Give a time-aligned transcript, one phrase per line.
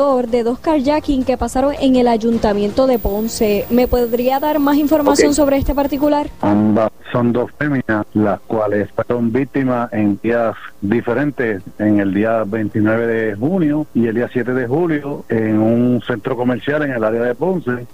[0.00, 3.66] de dos carjacking que pasaron en el ayuntamiento de Ponce.
[3.68, 6.30] ¿Me podría dar más información sobre este particular?
[6.40, 13.06] Ambas son dos féminas, las cuales fueron víctimas en días diferentes, en el día 29
[13.06, 17.22] de junio y el día 7 de julio, en un centro comercial en el área
[17.22, 17.86] de Ponce,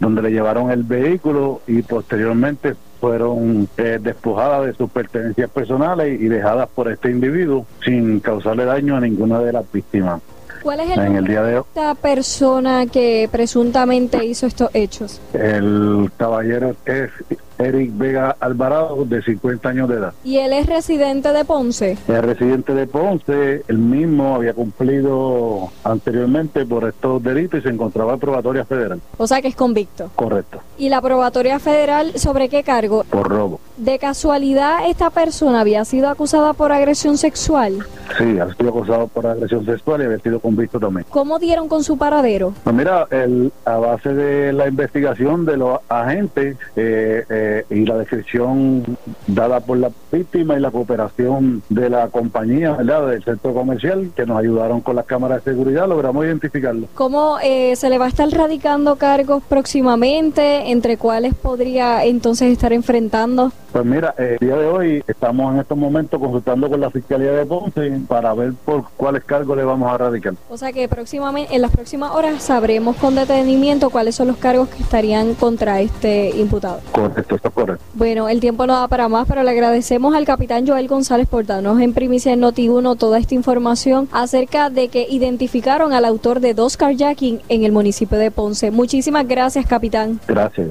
[0.00, 6.26] donde le llevaron el vehículo y posteriormente fueron eh, despojadas de sus pertenencias personales y
[6.26, 10.20] dejadas por este individuo sin causarle daño a ninguna de las víctimas.
[10.64, 15.20] ¿Cuál es el, en de esta persona que presuntamente hizo estos hechos?
[15.34, 17.10] El caballero es
[17.58, 20.12] Eric Vega Alvarado, de 50 años de edad.
[20.24, 21.92] ¿Y él es residente de Ponce?
[21.92, 28.14] Es residente de Ponce, él mismo había cumplido anteriormente por estos delitos y se encontraba
[28.14, 29.00] en probatoria federal.
[29.16, 30.10] O sea que es convicto.
[30.16, 30.60] Correcto.
[30.78, 33.04] ¿Y la probatoria federal sobre qué cargo?
[33.04, 33.60] Por robo.
[33.76, 37.78] ¿De casualidad esta persona había sido acusada por agresión sexual?
[38.18, 41.06] Sí, ha sido acusado por agresión sexual y había sido convicto también.
[41.10, 42.54] ¿Cómo dieron con su paradero?
[42.62, 47.84] Pues mira, el, a base de la investigación de los agentes, eh, eh eh, y
[47.84, 53.08] la descripción dada por la víctima y la cooperación de la compañía, ¿verdad?
[53.08, 56.88] Del centro comercial, que nos ayudaron con las cámaras de seguridad, logramos identificarlo.
[56.94, 60.70] ¿Cómo eh, se le va a estar radicando cargos próximamente?
[60.70, 63.52] ¿Entre cuáles podría entonces estar enfrentando?
[63.72, 67.44] Pues mira, el día de hoy estamos en estos momentos consultando con la Fiscalía de
[67.44, 70.34] Ponce para ver por cuáles cargos le vamos a radicar.
[70.48, 74.68] O sea que próximamente, en las próximas horas sabremos con detenimiento cuáles son los cargos
[74.68, 76.80] que estarían contra este imputado.
[76.92, 77.50] Correcto, está.
[77.94, 81.46] Bueno, el tiempo no da para más, pero le agradecemos al capitán Joel González por
[81.46, 86.54] darnos en primicia en Noti1 toda esta información acerca de que identificaron al autor de
[86.54, 88.70] dos carjacking en el municipio de Ponce.
[88.70, 90.20] Muchísimas gracias, capitán.
[90.26, 90.70] Gracias.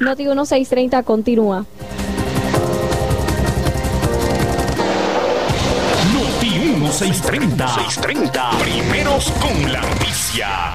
[0.00, 1.64] Noti1 630 continúa.
[6.12, 7.68] Noti 1630.
[7.68, 8.50] 630.
[8.58, 10.74] Primeros con la noticia.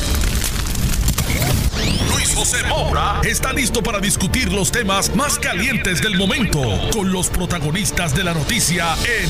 [2.35, 6.61] José Moura está listo para discutir los temas más calientes del momento
[6.93, 9.29] con los protagonistas de la noticia en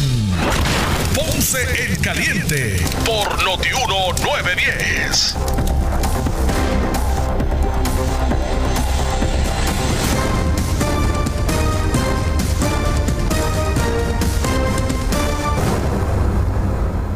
[1.15, 5.35] Ponce en Caliente por Notiuno 910.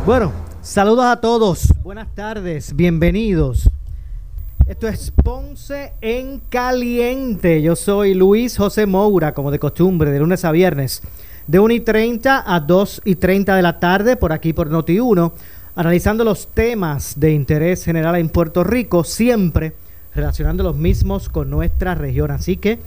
[0.05, 3.69] Bueno, saludos a todos, buenas tardes, bienvenidos.
[4.67, 7.61] Esto es Ponce en Caliente.
[7.61, 11.03] Yo soy Luis José Moura, como de costumbre, de lunes a viernes,
[11.45, 15.33] de 1 y 30 a 2 y 30 de la tarde, por aquí por Noti1,
[15.75, 19.73] analizando los temas de interés general en Puerto Rico, siempre
[20.15, 22.31] relacionando los mismos con nuestra región.
[22.31, 22.79] Así que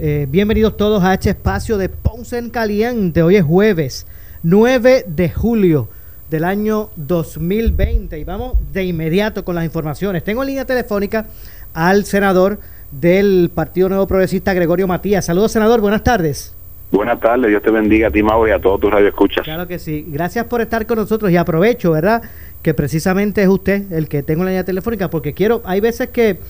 [0.00, 3.22] eh, bienvenidos todos a este espacio de Ponce en Caliente.
[3.22, 4.08] Hoy es jueves
[4.42, 5.88] 9 de julio
[6.34, 8.18] del año 2020.
[8.18, 10.24] Y vamos de inmediato con las informaciones.
[10.24, 11.26] Tengo en línea telefónica
[11.72, 12.58] al senador
[12.90, 15.24] del Partido Nuevo Progresista, Gregorio Matías.
[15.24, 15.80] Saludos, senador.
[15.80, 16.52] Buenas tardes.
[16.90, 19.44] Buenas tardes, Dios te bendiga a ti, Mau, y a todos tus radioescuchas.
[19.44, 20.04] Claro que sí.
[20.08, 22.22] Gracias por estar con nosotros y aprovecho, ¿verdad?
[22.62, 26.08] Que precisamente es usted el que tengo en la línea telefónica, porque quiero, hay veces
[26.08, 26.40] que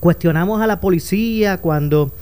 [0.00, 2.12] cuestionamos a la policía cuando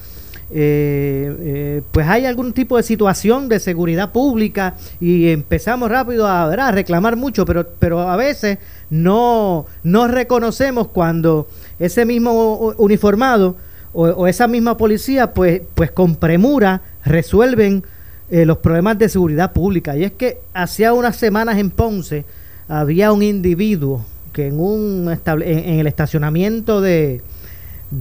[0.50, 6.70] eh, eh, pues hay algún tipo de situación de seguridad pública y empezamos rápido a,
[6.70, 8.58] reclamar mucho, pero, pero a veces
[8.90, 13.56] no, no reconocemos cuando ese mismo uniformado
[13.92, 17.84] o, esa misma policía pues, pues con premura resuelven
[18.30, 19.96] eh, los problemas de seguridad pública.
[19.96, 22.24] Y es que hacía unas semanas en Ponce
[22.68, 27.22] había un individuo que en, un en el estacionamiento de,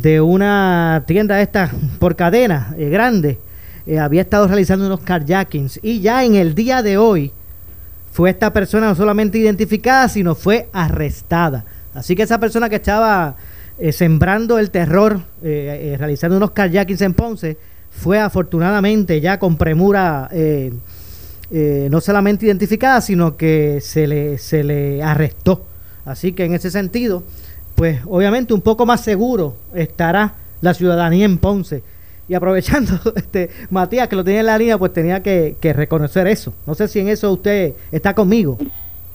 [0.01, 3.37] de una tienda esta por cadena eh, grande
[3.85, 5.79] eh, había estado realizando unos carjackings.
[5.83, 7.31] Y ya en el día de hoy
[8.11, 11.65] fue esta persona no solamente identificada sino fue arrestada.
[11.93, 13.35] Así que esa persona que estaba
[13.77, 17.57] eh, sembrando el terror realizando unos carjackings en Ponce
[17.91, 20.29] fue afortunadamente ya con premura
[21.51, 25.65] no solamente identificada sino que se le se le arrestó.
[26.05, 27.23] Así que en ese sentido
[27.75, 31.83] pues obviamente un poco más seguro estará la ciudadanía en Ponce.
[32.27, 36.53] Y aprovechando, este Matías, que lo tenía en la línea, pues tenía que, reconocer eso.
[36.65, 38.57] No sé si en eso usted está conmigo.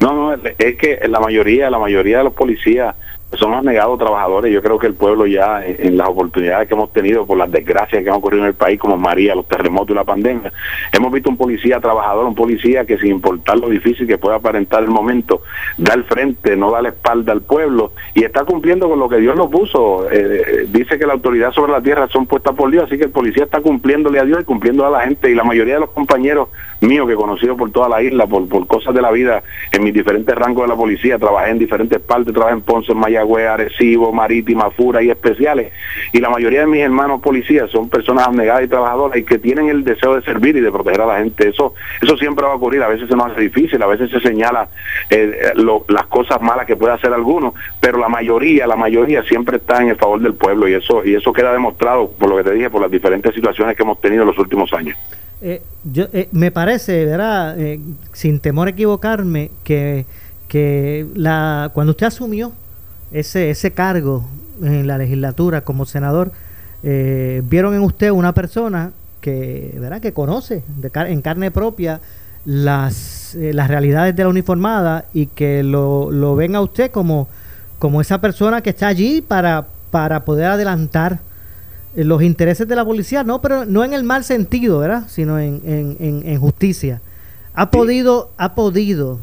[0.00, 2.94] No, no, es que la mayoría, la mayoría de los policías
[3.36, 4.52] somos negados trabajadores.
[4.52, 8.02] Yo creo que el pueblo ya, en, las oportunidades que hemos tenido por las desgracias
[8.02, 10.52] que han ocurrido en el país, como María, los terremotos y la pandemia,
[10.92, 14.82] hemos visto un policía trabajador, un policía que sin importar lo difícil que pueda aparentar
[14.82, 15.42] el momento,
[15.76, 19.18] da el frente, no da la espalda al pueblo y está cumpliendo con lo que
[19.18, 20.10] Dios lo puso.
[20.10, 23.10] Eh, dice que la autoridad sobre la tierra son puestas por Dios, así que el
[23.10, 25.90] policía está cumpliéndole a Dios y cumpliendo a la gente y la mayoría de los
[25.90, 26.48] compañeros
[26.80, 29.42] míos que he conocido por toda la isla, por, por cosas de la vida,
[29.72, 32.98] en mis diferentes rangos de la policía, trabajé en diferentes partes, trabajé en Ponce, en
[33.18, 35.72] Mayagüez, Arecibo, Marítima, Fura y especiales.
[36.12, 39.68] Y la mayoría de mis hermanos policías son personas abnegadas y trabajadoras y que tienen
[39.68, 41.48] el deseo de servir y de proteger a la gente.
[41.48, 42.82] Eso eso siempre va a ocurrir.
[42.82, 44.68] A veces se nos hace difícil, a veces se señala
[45.10, 45.52] eh,
[45.88, 49.88] las cosas malas que puede hacer alguno, pero la mayoría, la mayoría siempre está en
[49.88, 52.70] el favor del pueblo y eso y eso queda demostrado por lo que te dije,
[52.70, 54.96] por las diferentes situaciones que hemos tenido en los últimos años.
[55.40, 57.56] Eh, yo, eh, me parece, ¿verdad?
[58.12, 60.04] sin temor a equivocarme, que,
[60.48, 62.52] que la, cuando usted asumió
[63.12, 64.24] ese, ese cargo
[64.62, 66.32] en la legislatura como senador,
[66.82, 70.00] eh, vieron en usted una persona que, ¿verdad?
[70.00, 72.00] que conoce de en carne propia
[72.44, 77.28] las, eh, las realidades de la uniformada y que lo, lo ven a usted como,
[77.78, 81.20] como esa persona que está allí para, para poder adelantar
[81.94, 85.04] los intereses de la policía, no, pero no en el mal sentido, ¿verdad?
[85.08, 87.00] sino en, en, en, justicia.
[87.54, 89.18] Ha podido, ha podido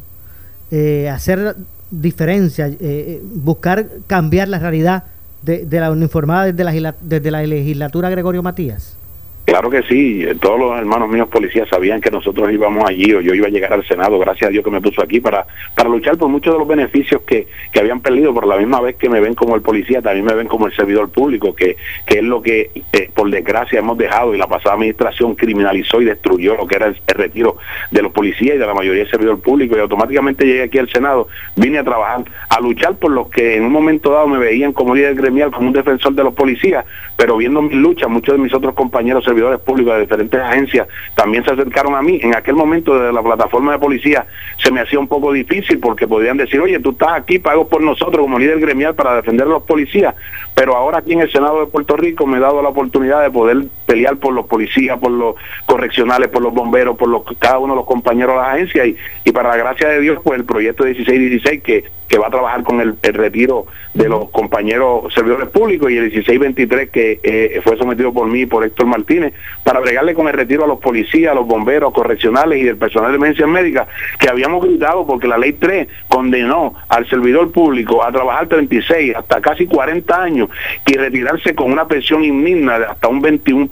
[0.71, 1.55] eh, hacer
[2.01, 5.03] diferencia, eh, eh, buscar cambiar la realidad
[5.42, 8.97] de, de la uniformada desde la, desde la legislatura Gregorio Matías?
[9.45, 13.36] Claro que sí, todos los hermanos míos policías sabían que nosotros íbamos allí o yo
[13.36, 15.45] iba a llegar al Senado, gracias a Dios que me puso aquí para,
[15.75, 18.95] para luchar por muchos de los beneficios que, que habían perdido, por la misma vez
[18.95, 21.77] que me ven como el policía, también me ven como el servidor público, que,
[22.07, 26.06] que es lo que eh, por desgracia hemos dejado y la pasada administración criminalizó y
[26.06, 27.57] destruyó lo que era el, retiro
[27.92, 30.89] de los policías y de la mayoría del servidor público y automáticamente llegué aquí al
[30.89, 34.74] Senado, vine a trabajar, a luchar por los que en un momento dado me veían
[34.74, 36.83] como líder gremial, como un defensor de los policías,
[37.15, 41.43] pero viendo mi lucha, muchos de mis otros compañeros servidores públicos de diferentes agencias también
[41.43, 42.19] se acercaron a mí.
[42.21, 44.25] En aquel momento de la plataforma de policía
[44.57, 47.81] se me hacía un poco difícil porque podían decir, oye, tú estás aquí, pago por
[47.81, 50.15] nosotros como líder gremial para defender a los policías,
[50.53, 53.31] pero ahora aquí en el Senado de Puerto Rico me he dado la oportunidad de
[53.31, 55.35] poder pelear por los policías, por los
[55.65, 58.97] correccionales, por los bomberos, por los, cada uno de los compañeros de la agencia y,
[59.23, 62.63] y para la gracia de Dios, pues el proyecto 1616 que, que va a trabajar
[62.63, 68.13] con el, retiro de los compañeros servidores públicos y el 1623 que eh, fue sometido
[68.13, 69.33] por mí y por Héctor Martínez
[69.63, 73.11] para bregarle con el retiro a los policías, a los bomberos correccionales y del personal
[73.11, 73.87] de emergencia médica
[74.19, 79.41] que habíamos gritado porque la ley 3 condenó al servidor público a trabajar 36 hasta
[79.41, 80.49] casi 40 años
[80.85, 83.69] y retirarse con una pensión indigna de hasta un 21%.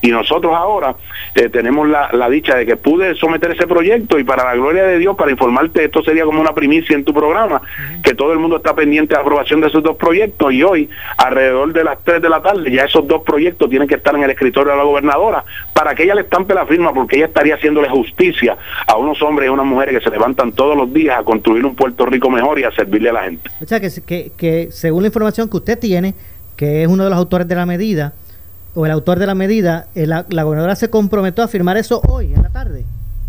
[0.00, 0.94] Y nosotros ahora
[1.34, 4.84] eh, tenemos la, la dicha de que pude someter ese proyecto y para la gloria
[4.84, 7.62] de Dios, para informarte, esto sería como una primicia en tu programa,
[8.02, 11.72] que todo el mundo está pendiente de aprobación de esos dos proyectos y hoy, alrededor
[11.72, 14.30] de las 3 de la tarde, ya esos dos proyectos tienen que estar en el
[14.30, 17.88] escritorio de la gobernadora para que ella le estampe la firma, porque ella estaría haciéndole
[17.88, 18.56] justicia
[18.86, 21.74] a unos hombres y unas mujeres que se levantan todos los días a construir un
[21.74, 23.50] Puerto Rico mejor y a servirle a la gente.
[23.62, 26.14] O sea, que, que, que según la información que usted tiene,
[26.56, 28.14] que es uno de los autores de la medida,
[28.74, 32.00] o el autor de la medida, eh, la, la gobernadora se comprometió a firmar eso
[32.08, 32.84] hoy, en la tarde.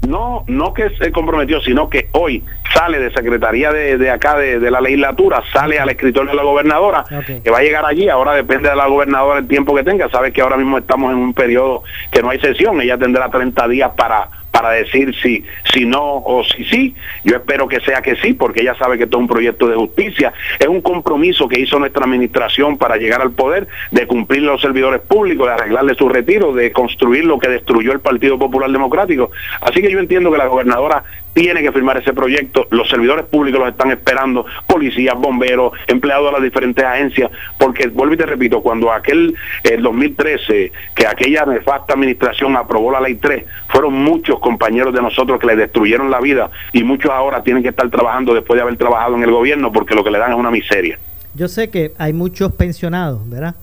[0.07, 2.43] No no que se comprometió, sino que hoy
[2.73, 6.43] sale de Secretaría de, de acá de, de, la legislatura, sale al escritorio de la
[6.43, 7.05] gobernadora,
[7.43, 10.33] que va a llegar allí, ahora depende de la gobernadora el tiempo que tenga, sabe
[10.33, 13.91] que ahora mismo estamos en un periodo que no hay sesión, ella tendrá 30 días
[13.95, 15.43] para para decir si,
[15.73, 16.95] si no o si sí.
[17.23, 19.75] Yo espero que sea que sí, porque ella sabe que esto es un proyecto de
[19.75, 20.31] justicia.
[20.59, 25.01] Es un compromiso que hizo nuestra administración para llegar al poder, de cumplir los servidores
[25.01, 29.31] públicos, de arreglarle su retiro, de construir lo que destruyó el Partido Popular Democrático.
[29.59, 33.59] Así que yo entiendo que la gobernadora tiene que firmar ese proyecto, los servidores públicos
[33.59, 38.61] los están esperando, policías, bomberos, empleados de las diferentes agencias, porque vuelvo y te repito,
[38.61, 44.93] cuando aquel el 2013, que aquella nefasta administración aprobó la ley 3, fueron muchos compañeros
[44.93, 48.57] de nosotros que le destruyeron la vida y muchos ahora tienen que estar trabajando después
[48.57, 50.99] de haber trabajado en el gobierno porque lo que le dan es una miseria.
[51.33, 53.55] Yo sé que hay muchos pensionados, ¿verdad?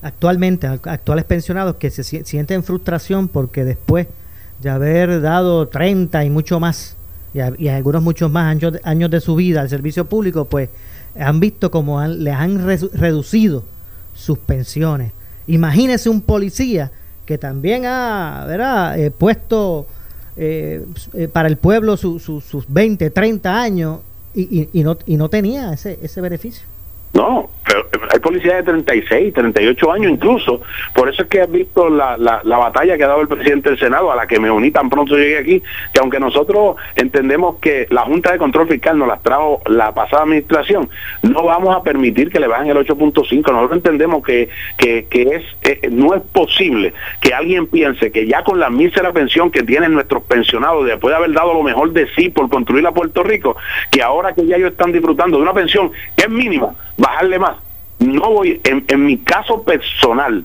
[0.00, 4.06] Actualmente, actuales pensionados que se sienten frustración porque después
[4.60, 6.96] de haber dado 30 y mucho más
[7.34, 10.70] y, algunos muchos más años, años de su vida al servicio público, pues
[11.18, 13.64] han visto como les han reducido
[14.14, 15.12] sus pensiones.
[15.46, 16.90] Imagínese un policía
[17.26, 18.98] que también ha ¿verdad?
[18.98, 19.86] Eh, puesto
[20.38, 24.00] eh, eh, para el pueblo sus 20, 30 años
[24.34, 26.66] y, y, no, y no tenía ese, ese beneficio.
[27.12, 30.62] No, pero hay policías de 36, 38 años incluso.
[30.94, 33.68] Por eso es que has visto la, la, la, batalla que ha dado el presidente
[33.70, 37.56] del Senado, a la que me uní tan pronto llegué aquí, que aunque nosotros entendemos
[37.60, 40.88] que la Junta de Control Fiscal nos las trajo la pasada administración,
[41.22, 43.52] no vamos a permitir que le bajen el 8.5.
[43.52, 48.42] Nosotros entendemos que, que, que es eh, no es posible que alguien piense que ya
[48.42, 52.08] con la mísera pensión que tienen nuestros pensionados, después de haber dado lo mejor de
[52.14, 53.56] sí por construir a Puerto Rico,
[53.90, 57.57] que ahora que ya ellos están disfrutando de una pensión que es mínima, bajarle más.
[57.98, 60.44] No voy, en, en mi caso personal,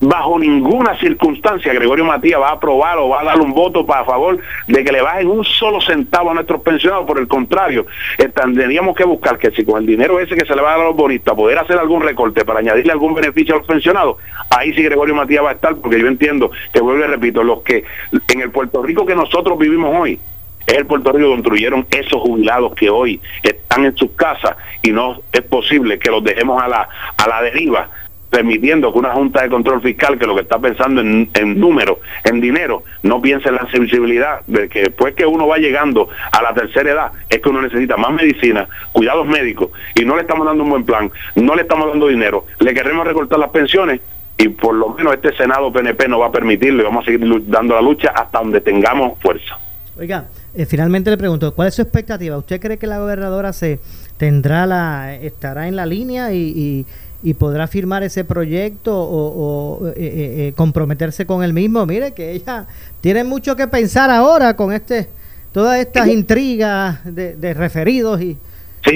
[0.00, 4.04] bajo ninguna circunstancia Gregorio Matías va a aprobar o va a dar un voto para
[4.04, 7.06] favor de que le bajen un solo centavo a nuestros pensionados.
[7.06, 7.86] Por el contrario,
[8.34, 10.82] tendríamos que buscar que si con el dinero ese que se le va a dar
[10.82, 14.16] a los bonistas poder hacer algún recorte para añadirle algún beneficio a los pensionados,
[14.50, 17.62] ahí sí Gregorio Matías va a estar, porque yo entiendo que vuelvo y repito, los
[17.62, 17.84] que
[18.28, 20.20] en el Puerto Rico que nosotros vivimos hoy,
[20.66, 25.20] es el Puerto Rico construyeron esos jubilados que hoy están en sus casas y no
[25.32, 27.90] es posible que los dejemos a la, a la deriva
[28.34, 31.98] permitiendo que una Junta de Control Fiscal, que lo que está pensando en, en números,
[32.24, 36.42] en dinero, no piense en la sensibilidad de que después que uno va llegando a
[36.42, 40.44] la tercera edad, es que uno necesita más medicina, cuidados médicos, y no le estamos
[40.44, 44.00] dando un buen plan, no le estamos dando dinero, le queremos recortar las pensiones,
[44.36, 47.24] y por lo menos este Senado PNP no va a permitirlo y vamos a seguir
[47.46, 49.56] dando la lucha hasta donde tengamos fuerza.
[49.96, 52.36] Oiga, eh, finalmente le pregunto, ¿cuál es su expectativa?
[52.38, 53.80] ¿Usted cree que la gobernadora se
[54.16, 56.86] tendrá la estará en la línea y
[57.24, 61.86] y podrá firmar ese proyecto o, eh, eh, eh, comprometerse con el mismo.
[61.86, 62.66] Mire que ella
[63.00, 65.08] tiene mucho que pensar ahora con este
[65.50, 68.36] todas estas intrigas de, referidos y,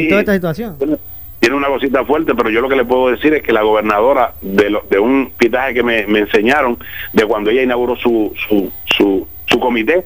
[0.09, 0.77] toda esta situación.
[1.41, 4.35] Tiene una cosita fuerte, pero yo lo que le puedo decir es que la gobernadora
[4.43, 6.77] de, lo, de un pitaje que me, me, enseñaron
[7.13, 10.05] de cuando ella inauguró su, su, su, su comité,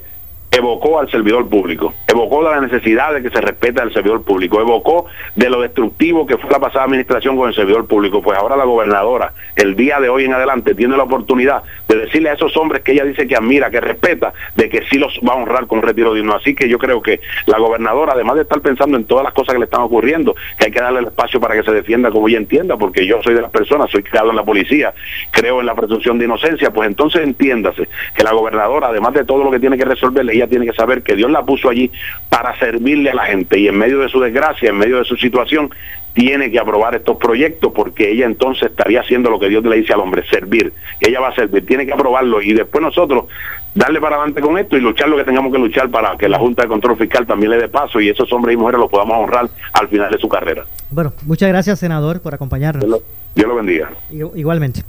[0.53, 4.61] evocó al servidor público, evocó de la necesidad de que se respete al servidor público,
[4.61, 8.21] evocó de lo destructivo que fue la pasada administración con el servidor público.
[8.21, 12.29] Pues ahora la gobernadora, el día de hoy en adelante, tiene la oportunidad de decirle
[12.29, 15.33] a esos hombres que ella dice que admira, que respeta, de que sí los va
[15.33, 16.35] a honrar con retiro digno.
[16.35, 19.55] Así que yo creo que la gobernadora, además de estar pensando en todas las cosas
[19.55, 22.29] que le están ocurriendo, que hay que darle el espacio para que se defienda como
[22.29, 24.93] ella entienda, porque yo soy de las personas, soy criado en la policía,
[25.31, 29.43] creo en la presunción de inocencia, pues entonces entiéndase que la gobernadora, además de todo
[29.45, 29.85] lo que tiene que
[30.47, 31.91] tiene que saber que Dios la puso allí
[32.29, 35.17] para servirle a la gente y en medio de su desgracia, en medio de su
[35.17, 35.71] situación,
[36.13, 39.93] tiene que aprobar estos proyectos porque ella entonces estaría haciendo lo que Dios le dice
[39.93, 40.73] al hombre, servir.
[41.01, 43.25] ella va a servir, tiene que aprobarlo y después nosotros
[43.75, 46.39] darle para adelante con esto y luchar lo que tengamos que luchar para que la
[46.39, 49.17] Junta de Control Fiscal también le dé paso y esos hombres y mujeres los podamos
[49.19, 50.67] honrar al final de su carrera.
[50.91, 52.85] Bueno, muchas gracias, senador, por acompañarnos.
[53.35, 53.91] Dios lo, bendiga.
[54.11, 54.83] Igualmente.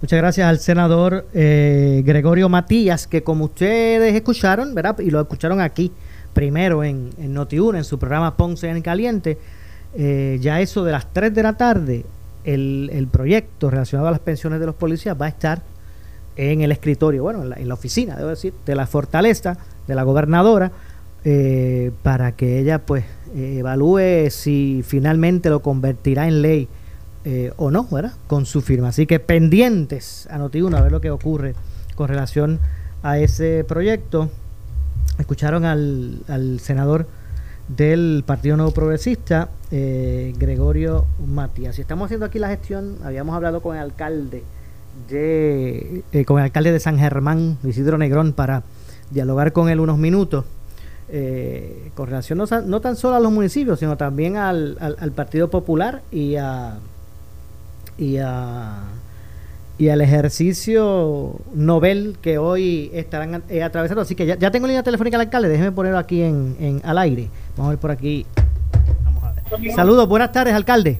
[0.00, 4.98] Muchas gracias al senador eh, Gregorio Matías, que como ustedes escucharon, ¿verdad?
[5.00, 5.92] Y lo escucharon aquí
[6.32, 9.36] primero en, en Noti1, en su programa Ponce en Caliente,
[9.94, 12.06] eh, ya eso de las 3 de la tarde,
[12.44, 15.60] el, el, proyecto relacionado a las pensiones de los policías va a estar
[16.36, 20.72] en el escritorio, bueno, en la, oficina, debo decir, de la fortaleza, de la gobernadora,
[21.26, 23.04] eh, para que ella pues
[23.36, 26.68] evalúe si finalmente lo convertirá en ley
[27.24, 28.14] eh, o no, ¿verdad?
[28.26, 28.88] Con su firma.
[28.88, 31.54] Así que pendientes a Noti1 a ver lo que ocurre
[31.94, 32.60] con relación
[33.02, 34.30] a ese proyecto.
[35.18, 37.06] Escucharon al, al senador
[37.68, 41.76] del Partido Nuevo Progresista, eh, Gregorio Matías.
[41.78, 44.42] Y estamos haciendo aquí la gestión, habíamos hablado con el alcalde
[45.08, 48.62] de, eh, con el alcalde de San Germán, Isidro Negrón, para
[49.10, 50.46] dialogar con él unos minutos.
[51.94, 56.02] con relación no, no, tan solo a los municipios, sino también al, al Partido Popular
[56.12, 56.78] y a
[58.00, 58.78] y, a,
[59.78, 64.02] y al ejercicio Nobel que hoy estarán eh, atravesando.
[64.02, 66.98] Así que ya, ya, tengo línea telefónica al alcalde, déjeme ponerlo aquí en, en, al
[66.98, 67.28] aire.
[67.56, 68.26] Vamos a ver por aquí.
[69.04, 69.72] Vamos a ver.
[69.74, 70.98] Saludos, buenas tardes, alcalde.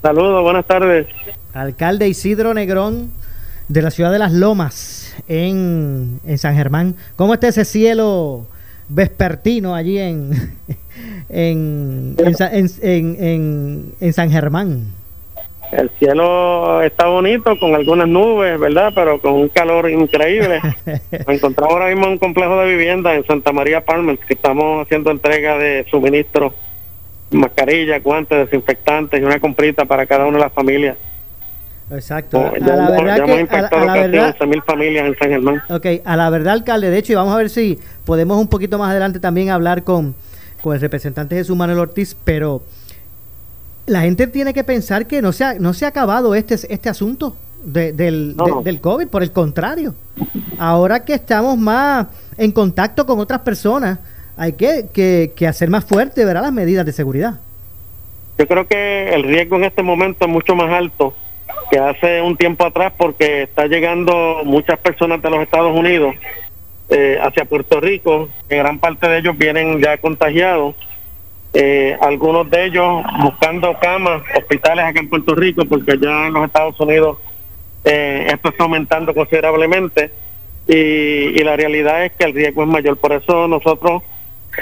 [0.00, 1.08] Saludos, buenas tardes.
[1.52, 3.10] Alcalde Isidro Negrón
[3.68, 6.94] de la ciudad de Las Lomas en, en San Germán.
[7.16, 8.46] ¿Cómo está ese cielo
[8.88, 10.54] vespertino allí en,
[11.28, 14.92] en, en, en, en San Germán?
[15.72, 18.92] El cielo está bonito con algunas nubes, ¿verdad?
[18.94, 20.60] Pero con un calor increíble.
[21.26, 24.86] Me encontramos ahora mismo en un complejo de vivienda en Santa María Palmer, que estamos
[24.86, 26.52] haciendo entrega de suministros,
[27.30, 30.96] mascarillas, guantes, desinfectantes y una comprita para cada una de las familias.
[31.90, 32.38] Exacto.
[32.38, 35.62] a la verdad que, a, la verdad, familias en San Germán.
[35.68, 38.78] Ok, a la verdad, alcalde, de hecho, y vamos a ver si podemos un poquito
[38.78, 40.14] más adelante también hablar con,
[40.62, 42.62] con el representante Jesús Manuel Ortiz, pero
[43.86, 46.88] la gente tiene que pensar que no se ha, no se ha acabado este, este
[46.88, 49.94] asunto del, del COVID, por el contrario.
[50.58, 53.98] Ahora que estamos más en contacto con otras personas,
[54.36, 54.88] hay que,
[55.34, 56.42] que, hacer más fuerte ¿verdad?
[56.42, 57.40] las medidas de seguridad.
[58.38, 61.14] Yo creo que el riesgo en este momento es mucho más alto
[61.70, 66.14] que hace un tiempo atrás porque está llegando muchas personas de los Estados Unidos
[66.90, 70.76] eh, hacia Puerto Rico, que gran parte de ellos vienen ya contagiados,
[71.58, 76.44] eh, algunos de ellos buscando camas, hospitales acá en Puerto Rico, porque ya en los
[76.44, 77.16] Estados Unidos
[77.82, 80.10] eh, esto está aumentando considerablemente
[80.68, 82.98] y, y la realidad es que el riesgo es mayor.
[82.98, 84.02] Por eso nosotros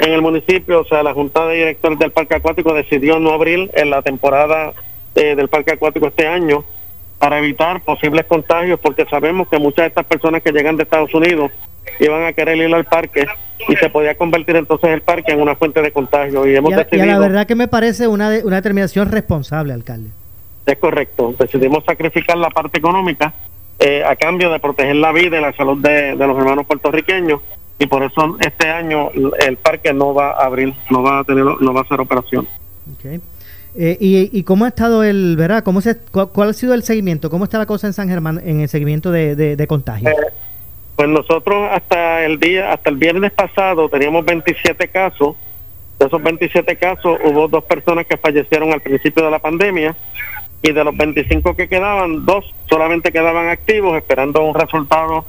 [0.03, 3.73] en el municipio, o sea, la Junta de Directores del Parque Acuático decidió no abrir
[3.75, 4.73] en la temporada
[5.17, 6.65] eh, del Parque Acuático este año
[7.19, 11.13] para evitar posibles contagios, porque sabemos que muchas de estas personas que llegan de Estados
[11.13, 11.51] Unidos
[12.01, 13.27] iban a querer ir al parque
[13.69, 16.47] y se podía convertir entonces el parque en una fuente de contagio.
[16.47, 20.11] Y, hemos y, decidido, la verdad que me parece una, una determinación responsable, alcalde.
[20.67, 23.35] Es correcto, decidimos sacrificar la parte económica
[23.79, 27.41] eh, a cambio de proteger la vida y la salud de, de los hermanos puertorriqueños
[27.79, 29.11] y por eso este año
[29.47, 32.47] el parque no va a abrir, no va a tener, no va a hacer operación.
[32.99, 33.21] Okay.
[33.77, 35.65] Eh, y, y, cómo ha estado el, verdad?
[35.65, 37.29] ¿Cómo se, cuál, cuál, ha sido el seguimiento?
[37.29, 40.09] ¿Cómo está la cosa en San Germán en el seguimiento de, de, de contagio?
[40.09, 40.15] Eh,
[40.97, 45.37] pues nosotros hasta el día, hasta el viernes pasado teníamos 27 casos.
[45.99, 49.95] De esos 27 casos hubo dos personas que fallecieron al principio de la pandemia
[50.63, 55.25] y de los 25 que quedaban, dos solamente quedaban activos esperando un resultado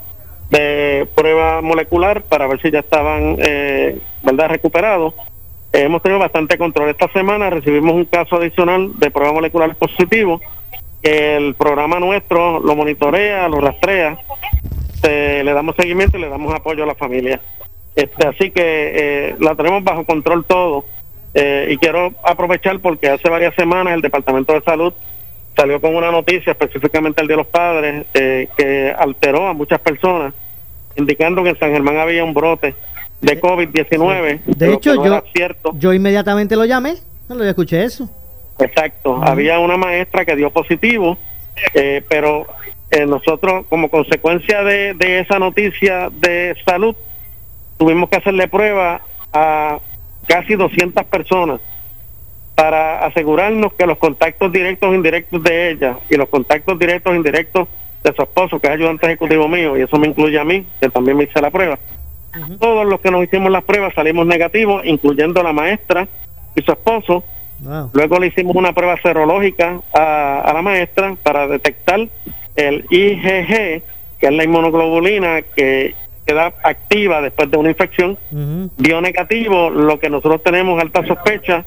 [0.49, 5.13] de prueba molecular para ver si ya estaban eh, verdad recuperados.
[5.73, 6.89] Hemos tenido bastante control.
[6.89, 10.39] Esta semana recibimos un caso adicional de prueba molecular positivo
[11.05, 14.17] el programa nuestro lo monitorea lo rastrea
[15.03, 17.41] eh, le damos seguimiento y le damos apoyo a la familia.
[17.95, 20.85] Este así que eh, la tenemos bajo control todo.
[21.67, 24.93] Y quiero aprovechar porque hace varias semanas el departamento de salud
[25.55, 30.33] salió con una noticia, específicamente el de los padres, eh, que alteró a muchas personas,
[30.95, 32.75] indicando que en San Germán había un brote
[33.21, 34.41] de COVID-19.
[34.45, 36.95] De hecho, no yo, yo inmediatamente lo llamé,
[37.29, 38.09] no lo escuché eso.
[38.59, 41.17] Exacto, había una maestra que dio positivo,
[41.73, 42.47] eh, pero
[42.91, 46.95] eh, nosotros, como consecuencia de, de esa noticia de salud,
[47.77, 49.01] tuvimos que hacerle prueba
[49.33, 49.79] a
[50.27, 51.61] casi 200 personas
[52.55, 57.17] para asegurarnos que los contactos directos e indirectos de ella y los contactos directos e
[57.17, 57.67] indirectos
[58.03, 60.89] de su esposo, que es ayudante ejecutivo mío, y eso me incluye a mí, que
[60.89, 61.77] también me hice la prueba.
[62.35, 62.59] Uh -huh.
[62.59, 66.07] Todos los que nos hicimos las pruebas salimos negativos, incluyendo la maestra
[66.55, 67.23] y su esposo.
[67.59, 67.89] Wow.
[67.93, 72.07] Luego le hicimos una prueba serológica a, a, la maestra para detectar
[72.55, 73.83] el IgG,
[74.19, 75.93] que es la inmunoglobulina que
[76.25, 78.17] queda activa después de una infección.
[78.31, 78.69] Uh -huh.
[78.77, 81.65] Dio negativo, lo que nosotros tenemos alta sospecha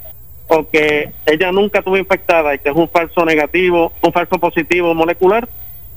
[0.49, 4.95] o que ella nunca tuvo infectada y que es un falso negativo, un falso positivo
[4.95, 5.47] molecular,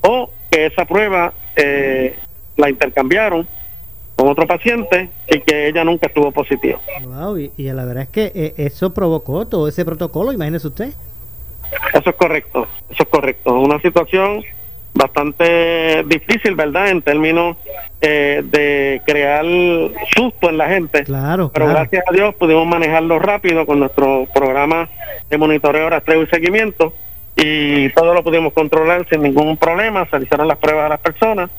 [0.02, 2.18] o que esa prueba eh,
[2.56, 3.48] la intercambiaron
[4.14, 6.78] con otro paciente y que ella nunca estuvo positiva.
[7.02, 10.92] Wow, y, y la verdad es que eh, eso provocó todo ese protocolo, imagínese usted.
[11.94, 13.58] Eso es correcto, eso es correcto.
[13.58, 14.44] Una situación
[14.94, 16.88] bastante difícil, ¿verdad?
[16.88, 17.56] En términos
[18.00, 19.44] eh, de crear
[20.14, 21.04] susto en la gente.
[21.04, 21.50] Claro.
[21.52, 21.80] Pero claro.
[21.80, 24.88] gracias a Dios pudimos manejarlo rápido con nuestro programa
[25.30, 26.94] de monitoreo, rastreo y seguimiento
[27.36, 30.04] y todo lo pudimos controlar sin ningún problema.
[30.04, 31.50] Se realizaron las pruebas a las personas.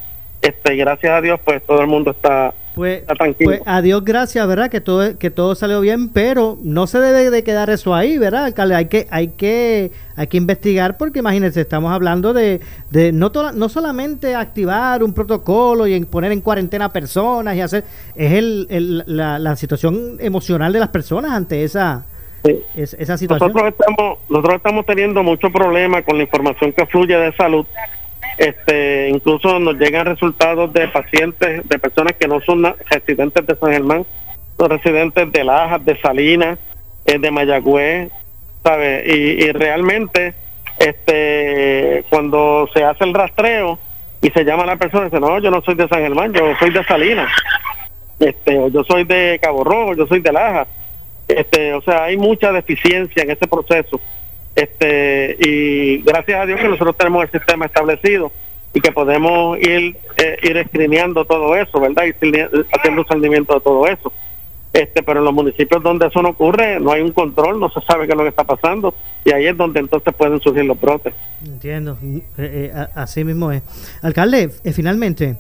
[0.41, 3.04] Este, y gracias a Dios, pues todo el mundo está pues,
[3.44, 4.70] pues, a Dios gracias, ¿verdad?
[4.70, 8.46] Que todo que todo salió bien, pero no se debe de quedar eso ahí, ¿verdad,
[8.46, 8.74] alcalde?
[8.74, 13.52] Hay que hay que hay que investigar porque imagínense, estamos hablando de, de no to,
[13.52, 17.84] no solamente activar un protocolo y en poner en cuarentena personas y hacer
[18.16, 22.06] es el, el la, la, situación emocional de las personas ante esa
[22.44, 22.60] sí.
[22.76, 23.52] es, esa situación.
[23.54, 27.68] Nosotros estamos nosotros estamos teniendo mucho problema con la información que fluye de salud
[28.38, 33.72] este incluso nos llegan resultados de pacientes de personas que no son residentes de San
[33.72, 34.06] Germán
[34.58, 36.60] son residentes de Lajas de Salinas
[37.06, 38.12] eh, de Mayagüez
[38.63, 40.34] sabe y, y, realmente
[40.80, 43.78] este cuando se hace el rastreo
[44.22, 46.56] y se llama a la persona dice no yo no soy de San Germán yo
[46.58, 47.32] soy de Salinas
[48.19, 50.67] este yo soy de Cabo Rojo yo soy de Lajas
[51.28, 54.00] este o sea hay mucha deficiencia en ese proceso
[54.56, 58.32] este y gracias a Dios que nosotros tenemos el sistema establecido
[58.74, 62.04] y que podemos ir eh, ir escrineando todo eso, ¿verdad?
[62.06, 62.13] Y
[62.72, 64.12] haciendo seguimiento de todo eso.
[64.74, 67.80] Este, pero en los municipios donde eso no ocurre, no hay un control, no se
[67.82, 70.82] sabe qué es lo que está pasando y ahí es donde entonces pueden surgir los
[70.82, 71.13] brotes.
[71.46, 73.62] Entiendo, eh, eh, así mismo es.
[74.02, 75.38] Alcalde, eh, finalmente,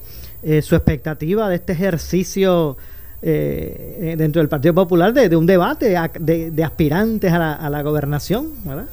[0.61, 2.77] su expectativa de este ejercicio
[3.21, 7.81] dentro del Partido Popular de, de un debate de, de aspirantes a la, a la
[7.81, 8.85] gobernación, ¿verdad?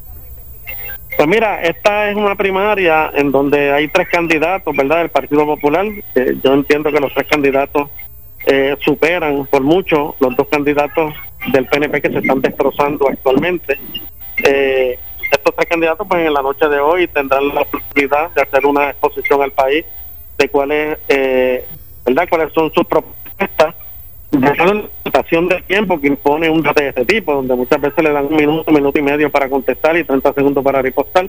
[1.17, 4.99] Pues mira, esta es una primaria en donde hay tres candidatos, ¿verdad?
[4.99, 5.87] Del Partido Popular.
[6.43, 7.91] Yo entiendo que los tres candidatos
[8.47, 11.13] eh, superan por mucho los dos candidatos
[11.53, 13.79] del PNP que se están destrozando actualmente.
[14.45, 14.99] eh,
[15.31, 18.91] estos tres candidatos pues en la noche de hoy tendrán la oportunidad de hacer una
[18.91, 19.85] exposición al país
[20.39, 21.65] de cuáles eh,
[22.05, 23.75] verdad cuáles son sus propuestas
[24.31, 28.05] de la limitación de tiempo que impone un debate de este tipo donde muchas veces
[28.05, 31.29] le dan un minuto minuto y medio para contestar y 30 segundos para ripostar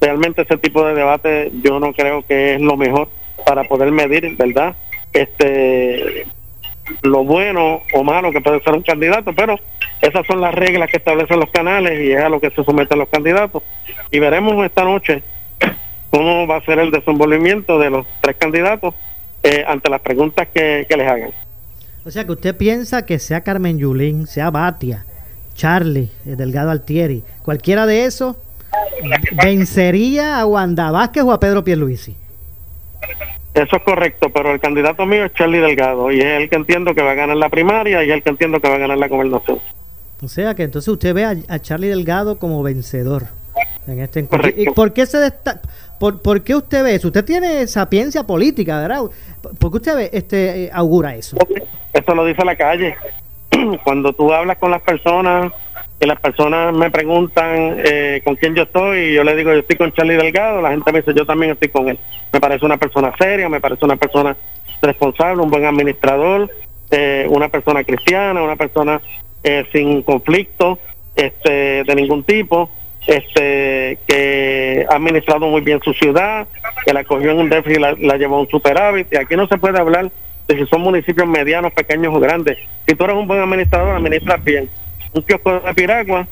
[0.00, 3.08] realmente ese tipo de debate yo no creo que es lo mejor
[3.46, 4.76] para poder medir verdad
[5.12, 6.26] este
[7.02, 9.58] lo bueno o malo que puede ser un candidato, pero
[10.00, 12.98] esas son las reglas que establecen los canales y es a lo que se someten
[12.98, 13.62] los candidatos.
[14.10, 15.22] Y veremos esta noche
[16.10, 18.94] cómo va a ser el desenvolvimiento de los tres candidatos
[19.42, 21.30] eh, ante las preguntas que, les hagan.
[22.04, 25.06] O sea que usted piensa que sea Carmen Yulín, sea Batia,
[25.54, 28.36] Charlie, el Delgado Altieri, cualquiera de esos
[29.42, 32.16] vencería a Wanda Vázquez o a Pedro Pierluisi.
[33.54, 36.94] Eso es correcto, pero el candidato mío es Charlie Delgado y es el que entiendo
[36.94, 38.96] que va a ganar la primaria y es el que entiendo que va a ganar
[38.96, 39.58] la gobernación.
[40.22, 43.26] O sea que entonces usted ve a, Charlie Delgado como vencedor
[43.86, 44.50] en este encuentro.
[44.56, 45.60] ¿Y por qué se destaca?
[45.98, 47.08] Por, qué usted ve eso?
[47.08, 49.02] Usted tiene sapiencia política, ¿verdad?
[49.58, 51.36] ¿Por qué usted ve, este, eh, augura eso?
[51.92, 52.96] Eso lo dice la calle.
[53.84, 55.52] Cuando tú hablas con las personas
[56.00, 59.60] que las personas me preguntan eh, con quién yo estoy y yo le digo yo
[59.60, 61.98] estoy con Charlie Delgado, la gente me dice yo también estoy con él.
[62.32, 64.36] Me parece una persona seria, me parece una persona
[64.80, 66.50] responsable, un buen administrador,
[66.90, 69.00] eh, una persona cristiana, una persona
[69.44, 70.80] eh, sin conflicto
[71.14, 72.68] este, de ningún tipo,
[73.06, 76.46] este, que ha administrado muy bien su ciudad,
[76.84, 79.12] que la cogió en un déficit y la, la llevó a un superávit.
[79.12, 80.10] Y aquí no se puede hablar
[80.48, 82.58] de si son municipios medianos, pequeños o grandes.
[82.86, 84.68] Si tú eres un buen administrador, administras bien
[85.12, 86.26] un kiosco de piragua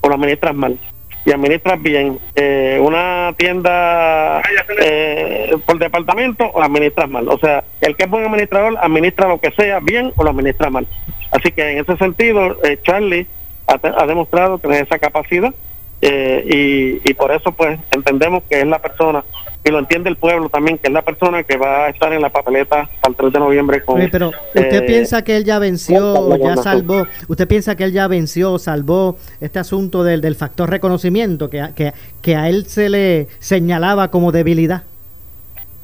[0.00, 0.78] o lo administras mal
[1.26, 4.42] y administras bien eh, una tienda
[4.78, 7.28] eh, por departamento o la administras mal.
[7.28, 10.68] O sea, el que es buen administrador administra lo que sea bien o lo administra
[10.68, 10.86] mal.
[11.30, 13.26] Así que en ese sentido, eh, Charlie
[13.66, 15.54] ha, ha, demostrado tener esa capacidad
[16.08, 19.24] y, y por eso pues entendemos que es la persona
[19.64, 22.20] y lo entiende el pueblo también, que es la persona que va a estar en
[22.20, 23.98] la papeleta el 3 de noviembre con...
[24.10, 28.06] pero usted eh, piensa que él ya venció, ya salvó, usted piensa que él ya
[28.06, 33.28] venció, salvó este asunto del, del factor reconocimiento que, que, que a él se le
[33.38, 34.82] señalaba como debilidad.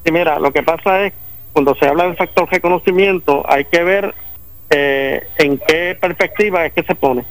[0.05, 1.15] Sí, mira, lo que pasa es,
[1.55, 4.15] cuando se habla del factor reconocimiento, hay que ver
[4.69, 7.25] eh, en qué perspectiva es que se pone.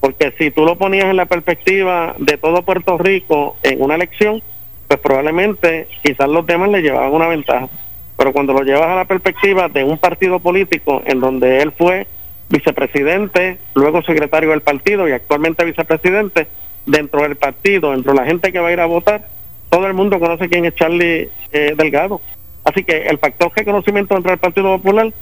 [0.00, 4.42] Porque si tú lo ponías en la perspectiva de todo Puerto Rico en una elección,
[4.88, 7.68] pues probablemente quizás los demás le llevaban una ventaja.
[8.16, 12.06] Pero cuando lo llevas a la perspectiva de un partido político en donde él fue
[12.48, 16.48] vicepresidente, luego secretario del partido y actualmente vicepresidente,
[16.86, 19.28] dentro del partido, dentro de la gente que va a ir a votar,
[19.68, 22.20] todo el mundo conoce quién es Charlie eh, Delgado.
[22.64, 25.12] Así que el factor de conocimiento dentro del Partido Popular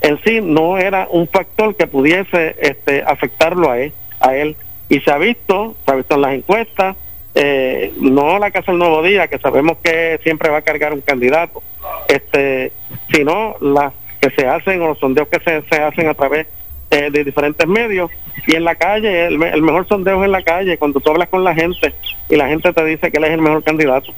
[0.00, 4.56] en sí no era un factor que pudiese este, afectarlo a él, a él.
[4.88, 6.96] Y se ha visto, se ha visto en las encuestas,
[7.34, 11.00] eh, no la Casa del Nuevo Día, que sabemos que siempre va a cargar un
[11.00, 11.62] candidato,
[12.08, 12.72] este,
[13.10, 16.46] sino las que se hacen o los sondeos que se, se hacen a través
[16.90, 18.10] eh, de diferentes medios
[18.46, 21.42] y en la calle, el, mejor sondeo es en la calle, cuando tú hablas con
[21.42, 21.92] la gente
[22.28, 24.12] y la gente te dice que él es el mejor candidato.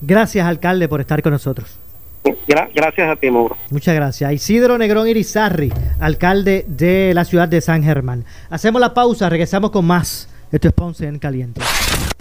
[0.00, 1.78] Gracias, alcalde, por estar con nosotros.
[2.74, 3.56] Gracias a ti, Mauro.
[3.70, 4.32] Muchas gracias.
[4.32, 8.24] Isidro Negrón Irizarri, alcalde de la ciudad de San Germán.
[8.50, 10.28] Hacemos la pausa, regresamos con más.
[10.52, 11.60] Esto es Ponce en Caliente.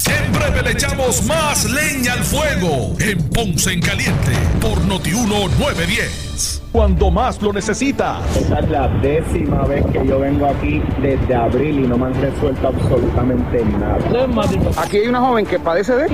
[0.07, 6.64] En breve le echamos más leña al fuego en Ponce en Caliente por Notiuno 910.
[6.75, 8.19] Cuando más lo necesita.
[8.37, 12.21] Esta es la décima vez que yo vengo aquí desde abril y no me han
[12.21, 13.97] resuelto absolutamente nada.
[14.75, 16.09] Aquí hay una joven que padece de...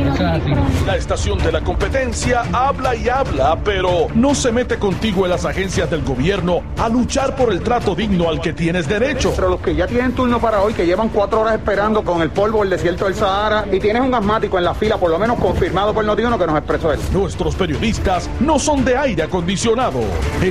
[0.85, 5.45] La estación de la competencia habla y habla, pero no se mete contigo en las
[5.45, 9.33] agencias del gobierno a luchar por el trato digno al que tienes derecho.
[9.35, 12.29] Pero los que ya tienen turno para hoy, que llevan cuatro horas esperando con el
[12.29, 15.39] polvo del desierto del Sahara y tienes un asmático en la fila, por lo menos
[15.39, 16.99] confirmado por Notiuno que nos expresó él.
[17.11, 20.01] Nuestros periodistas no son de aire acondicionado.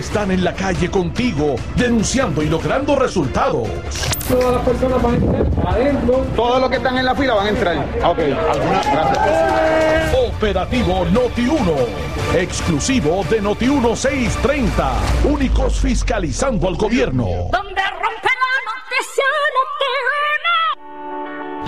[0.01, 3.69] Están en la calle contigo, denunciando y logrando resultados.
[4.31, 6.27] Todas las personas van a entrar adentro.
[6.35, 7.77] Todos los que están en la fila van a entrar.
[8.03, 8.19] Ok,
[8.51, 8.83] alguna.
[8.83, 10.15] Gracias.
[10.27, 11.73] Operativo Noti 1.
[12.35, 14.91] Exclusivo de Noti 1630.
[15.25, 17.27] Únicos fiscalizando al gobierno.
[17.53, 17.83] Donde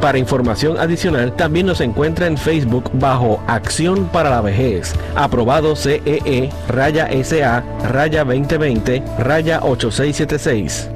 [0.00, 6.20] Para información adicional también nos encuentra en Facebook bajo Acción para la Vejez, aprobado CEE
[6.24, 10.95] e, raya SA raya 2020 raya 8676.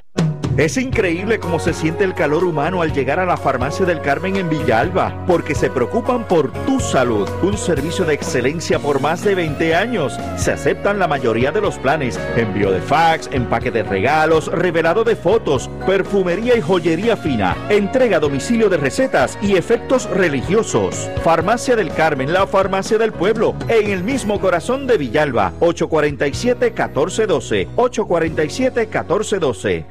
[0.57, 4.35] Es increíble cómo se siente el calor humano al llegar a la farmacia del Carmen
[4.35, 7.29] en Villalba, porque se preocupan por tu salud.
[7.41, 10.19] Un servicio de excelencia por más de 20 años.
[10.35, 12.19] Se aceptan la mayoría de los planes.
[12.35, 18.19] Envío de fax, empaque de regalos, revelado de fotos, perfumería y joyería fina, entrega a
[18.19, 21.09] domicilio de recetas y efectos religiosos.
[21.23, 27.69] Farmacia del Carmen, la farmacia del pueblo, en el mismo corazón de Villalba, 847-1412.
[27.77, 29.90] 847-1412.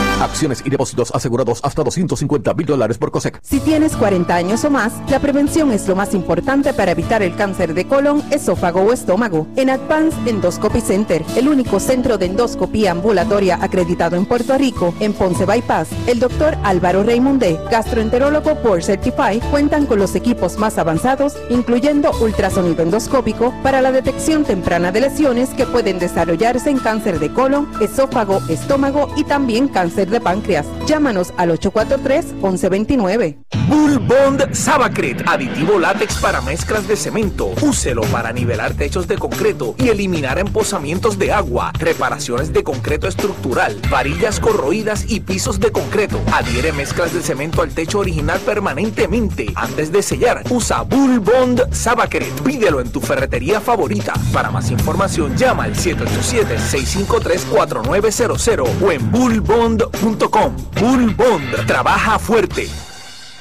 [0.21, 3.39] Acciones y depósitos asegurados hasta 250 mil dólares por COSEC.
[3.41, 7.35] Si tienes 40 años o más, la prevención es lo más importante para evitar el
[7.35, 9.47] cáncer de colon, esófago o estómago.
[9.55, 15.13] En Advance Endoscopy Center, el único centro de endoscopía ambulatoria acreditado en Puerto Rico, en
[15.13, 21.35] Ponce Bypass, el doctor Álvaro Raymondé, gastroenterólogo por Certify, cuentan con los equipos más avanzados,
[21.49, 27.33] incluyendo ultrasonido endoscópico, para la detección temprana de lesiones que pueden desarrollarse en cáncer de
[27.33, 30.67] colon, esófago, estómago y también cáncer de páncreas.
[30.85, 33.37] Llámanos al 843-1129.
[33.67, 37.51] Bull Bond Sabacret, aditivo látex para mezclas de cemento.
[37.61, 43.79] Úselo para nivelar techos de concreto y eliminar empozamientos de agua, reparaciones de concreto estructural,
[43.89, 46.19] varillas corroídas y pisos de concreto.
[46.33, 49.45] Adhiere mezclas de cemento al techo original permanentemente.
[49.55, 52.33] Antes de sellar, usa Bull Bond Sabacret.
[52.41, 54.13] Pídelo en tu ferretería favorita.
[54.33, 60.00] Para más información, llama al 787-653-4900 o en bullbond.com.
[60.01, 62.67] Bull Bond trabaja fuerte.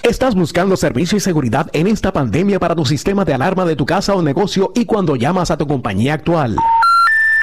[0.03, 3.87] ¿Estás buscando servicio y seguridad en esta pandemia para tu sistema de alarma de tu
[3.87, 6.57] casa o negocio y cuando llamas a tu compañía actual?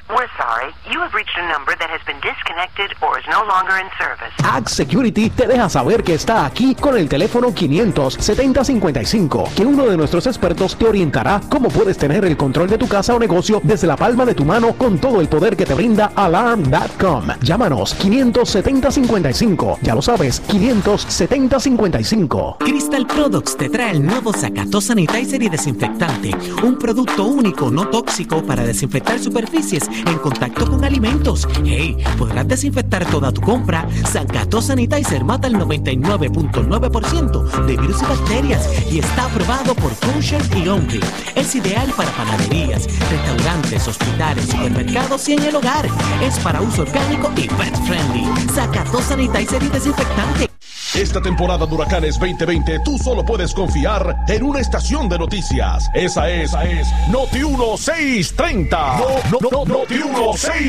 [0.10, 0.71] We're sorry.
[0.89, 4.32] You have reached a number that has been disconnected or is no longer in service.
[4.45, 9.97] Ag Security te deja saber que está aquí con el teléfono 57055, que uno de
[9.97, 13.86] nuestros expertos te orientará cómo puedes tener el control de tu casa o negocio desde
[13.86, 17.28] la palma de tu mano con todo el poder que te brinda Alarm.com.
[17.41, 22.60] Llámanos 57055, ya lo sabes, 57055.
[22.60, 26.32] Crystal Products te trae el nuevo Zacato Sanitizer y Desinfectante,
[26.63, 31.48] un producto único no tóxico para desinfectar superficies en contacto con alimentos.
[31.63, 33.88] Hey, podrás desinfectar toda tu compra.
[34.12, 40.68] Sancato Sanitizer mata el 99.9% de virus y bacterias y está aprobado por Kosher y
[40.68, 41.00] Omri.
[41.36, 45.88] Es ideal para panaderías, restaurantes, hospitales, supermercados y en el hogar.
[46.22, 48.26] Es para uso orgánico y pet friendly.
[48.54, 50.48] Sancato Sanitizer y Desinfectante.
[50.98, 55.88] Esta temporada de huracanes 2020 tú solo puedes confiar en una estación de noticias.
[55.94, 58.98] Esa es, esa es Noti 1630.
[58.98, 60.66] No, no, no, Noti 1630.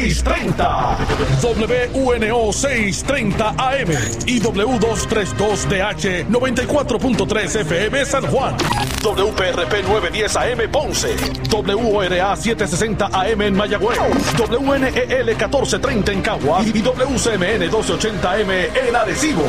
[1.93, 3.91] WUNO 630 AM
[4.27, 8.57] y W232DH 94.3 FM San Juan.
[9.03, 11.17] WPRP 910 AM Ponce.
[11.51, 13.99] WORA 760 AM en Mayagüez.
[14.39, 19.45] WNEL 1430 en Cagua y WCMN 1280 M en Arecibo.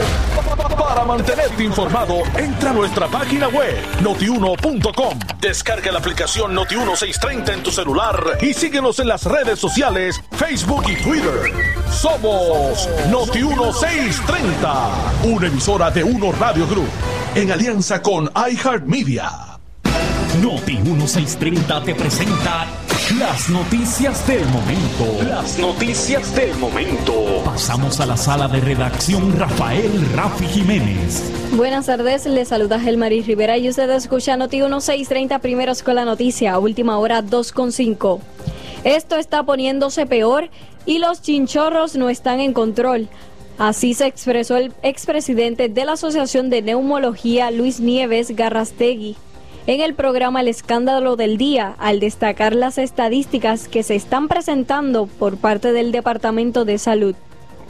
[0.77, 5.19] Para mantenerte informado, entra a nuestra página web notiuno.com.
[5.39, 10.95] Descarga la aplicación Noti1630 en tu celular y síguenos en las redes sociales, Facebook y
[11.03, 11.51] Twitter.
[11.91, 16.87] Somos Noti1630, una emisora de Uno Radio Group,
[17.35, 19.29] en alianza con iHeartMedia.
[20.41, 22.65] Noti 1630 te presenta
[23.19, 25.23] Las noticias del momento.
[25.27, 27.41] Las noticias del momento.
[27.43, 31.33] Pasamos a la sala de redacción Rafael Rafi Jiménez.
[31.51, 36.57] Buenas tardes, les saluda Gelmaris Rivera y usted escucha Noti 1630 primeros con la noticia,
[36.59, 38.21] última hora 2.5.
[38.83, 40.49] Esto está poniéndose peor
[40.85, 43.09] y los chinchorros no están en control.
[43.57, 49.17] Así se expresó el expresidente de la Asociación de Neumología, Luis Nieves Garrastegui,
[49.67, 55.07] en el programa El Escándalo del Día, al destacar las estadísticas que se están presentando
[55.07, 57.15] por parte del Departamento de Salud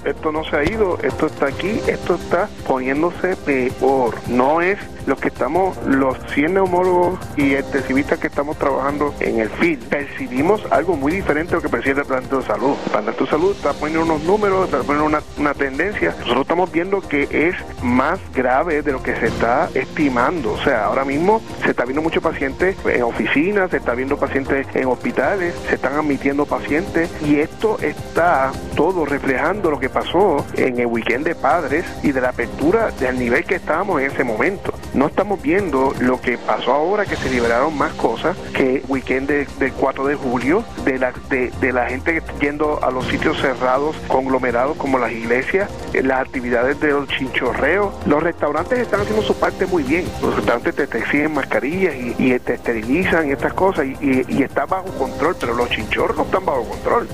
[0.05, 4.15] esto no se ha ido, esto está aquí, esto está poniéndose peor.
[4.27, 9.49] No es los que estamos, los 100 neumólogos y intensivistas que estamos trabajando en el
[9.49, 12.75] FIL, percibimos algo muy diferente a lo que percibe el plan de salud.
[12.85, 16.11] El plan de salud está poniendo unos números, está poniendo una, una tendencia.
[16.19, 20.53] Nosotros estamos viendo que es más grave de lo que se está estimando.
[20.53, 24.67] O sea, ahora mismo se está viendo muchos pacientes en oficinas, se está viendo pacientes
[24.75, 30.79] en hospitales, se están admitiendo pacientes y esto está todo reflejando lo que pasó en
[30.79, 34.73] el weekend de padres y de la apertura del nivel que estábamos en ese momento.
[34.99, 39.71] No estamos viendo lo que pasó ahora, que se liberaron más cosas que weekend del
[39.71, 44.75] 4 de julio, de la, de, de la gente yendo a los sitios cerrados, conglomerados
[44.75, 47.93] como las iglesias, eh, las actividades de los chinchorreos.
[48.07, 50.05] Los restaurantes están haciendo su parte muy bien.
[50.21, 54.43] Los restaurantes te, exigen mascarillas y, y te esterilizan y estas cosas y, y, y
[54.43, 57.07] está bajo control, pero los chinchorros no están bajo control.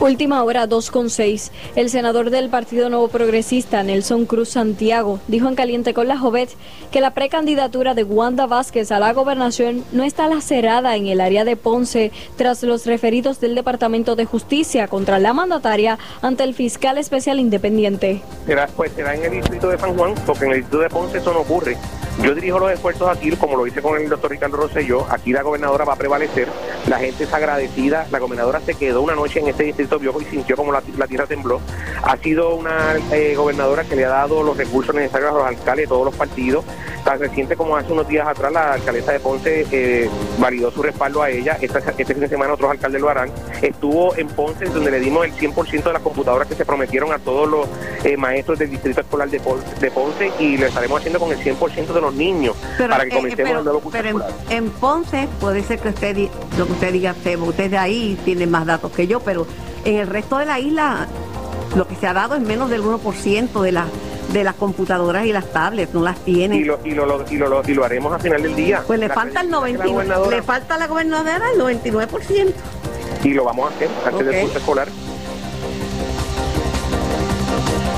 [0.00, 1.50] Última hora 2.6.
[1.76, 6.48] El senador del Partido Nuevo Progresista, Nelson Cruz Santiago, dijo en Caliente con la Jovet
[6.90, 11.44] que la precandidatura de Wanda Vázquez a la gobernación no está lacerada en el área
[11.44, 16.96] de Ponce tras los referidos del Departamento de Justicia contra la mandataria ante el fiscal
[16.96, 18.22] especial independiente.
[18.46, 21.18] Será, pues será en el distrito de San Juan, porque en el distrito de Ponce
[21.18, 21.76] eso no ocurre.
[22.22, 25.06] Yo dirijo los esfuerzos aquí, como lo hice con el doctor Ricardo Rosselló.
[25.10, 26.48] Aquí la gobernadora va a prevalecer.
[26.86, 28.06] La gente es agradecida.
[28.10, 31.06] La gobernadora se quedó una noche en este distrito viejo y sintió como la, la
[31.06, 31.60] tierra tembló.
[32.02, 35.84] Ha sido una eh, gobernadora que le ha dado los recursos necesarios a los alcaldes
[35.84, 36.64] de todos los partidos.
[37.04, 41.22] Tan reciente como hace unos días atrás, la alcaldesa de Ponce eh, validó su respaldo
[41.22, 41.56] a ella.
[41.58, 43.30] Esta, este fin de semana otros alcaldes lo harán.
[43.62, 47.18] Estuvo en Ponce, donde le dimos el 100% de las computadoras que se prometieron a
[47.18, 47.66] todos los
[48.04, 51.38] eh, maestros del distrito escolar de, Pon- de Ponce y lo estaremos haciendo con el
[51.38, 54.08] 100% de los niños para que eh, comencemos pero- el nuevo curso pero
[54.48, 56.16] en, en Ponce puede ser que usted
[56.58, 59.46] lo que usted diga, Sebo, usted de ahí tiene más datos que yo, pero
[59.84, 61.06] en el resto de la isla
[61.76, 63.86] lo que se ha dado es menos del 1% de las
[64.32, 66.54] de las computadoras y las tablets, no las tiene.
[66.56, 68.84] Y lo, y, lo, lo- y, lo, y lo haremos a final del día.
[68.86, 71.40] pues le La falta el credibilidad que la 99%, gobernadora- le falta a la gobernadora
[71.52, 72.52] el 99%.
[73.24, 74.28] Y lo vamos a hacer antes Ok.
[74.32, 74.88] del curso escolar.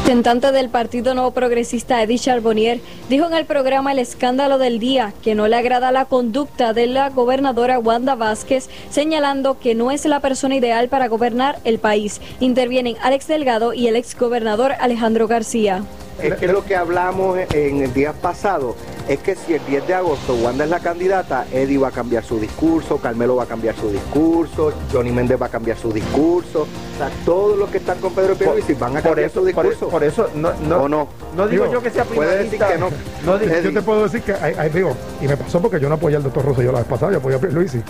[0.03, 5.15] Representante del Partido Nuevo Progresista, Eddie Charbonnier, dijo en el programa El Escándalo del Día
[5.23, 10.05] que no le agrada la conducta de la gobernadora Wanda Vázquez, señalando que no es
[10.05, 12.21] la persona ideal para gobernar el país.
[12.41, 15.85] Intervienen Alex Delgado y el exgobernador Alejandro García.
[16.21, 18.77] Es que lo que hablamos en el día pasado
[19.09, 22.23] es que si el 10 de agosto Wanda es la candidata, Eddie va a cambiar
[22.25, 26.63] su discurso, Carmelo va a cambiar su discurso, Johnny Méndez va a cambiar su discurso.
[26.63, 29.65] O sea, todos los que están con Pedro Pierluisi van a cambiar eso- su por-
[29.67, 29.89] discurso.
[29.89, 31.09] por eso no, no- ¿O no?
[31.37, 32.73] no digo yo que sea Puede decir primarista.
[32.75, 32.91] que no.
[33.33, 33.73] No digo- Eddie.
[33.73, 36.17] yo te puedo decir que hay, hay- digo, y me pasó porque yo no apoyé
[36.17, 37.83] al doctor Rosselló la vez pasada, yo apoyé a Pierluisi.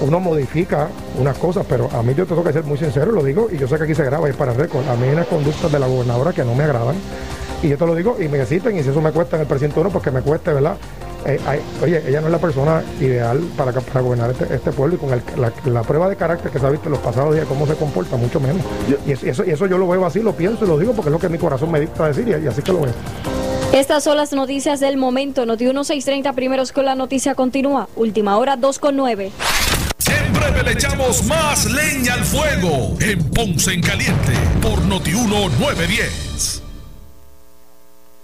[0.00, 0.88] Uno modifica
[1.20, 3.68] unas cosas, pero a mí yo tengo que ser muy sincero, lo digo, y yo
[3.68, 4.88] sé que aquí se graba y es para récord.
[4.88, 6.96] A mí hay unas conductas de la gobernadora que no me agradan.
[7.64, 9.48] Y yo te lo digo y me citen, y si eso me cuesta en el
[9.48, 10.76] precinto uno, pues que me cueste, ¿verdad?
[11.26, 14.96] Eh, hay- oye, ella no es la persona ideal para, para gobernar este, este pueblo
[14.96, 17.34] y con el- la, la prueba de carácter que se ha visto en los pasados
[17.34, 18.60] días, cómo se comporta, mucho menos.
[19.06, 20.92] y, eso, y eso- y eso yo lo veo así, lo pienso y lo digo
[20.92, 22.92] porque es lo que mi corazón me dicta decir y, y así que lo veo.
[23.72, 25.46] Estas son las noticias del momento.
[25.46, 27.88] Noti 1630 primeros con la noticia continúa.
[27.96, 29.32] Última hora 2 con 9.
[30.26, 36.60] En breve le echamos más leña al fuego en Ponce en Caliente por Notiuno 910.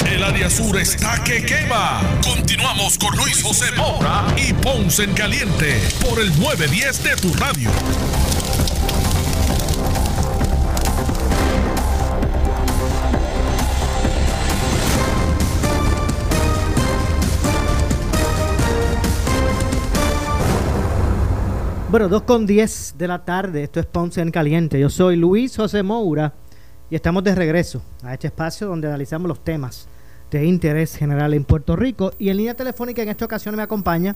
[0.00, 2.00] El área sur está que quema.
[2.22, 7.70] Continuamos con Luis José Moura y Ponce en Caliente por el 910 de tu radio.
[21.90, 24.80] Bueno, 2 con 10 de la tarde, esto es Ponce en Caliente.
[24.80, 26.32] Yo soy Luis José Moura
[26.92, 29.88] y estamos de regreso a este espacio donde analizamos los temas
[30.30, 32.12] de interés general en Puerto Rico.
[32.18, 34.14] Y en línea telefónica en esta ocasión me acompaña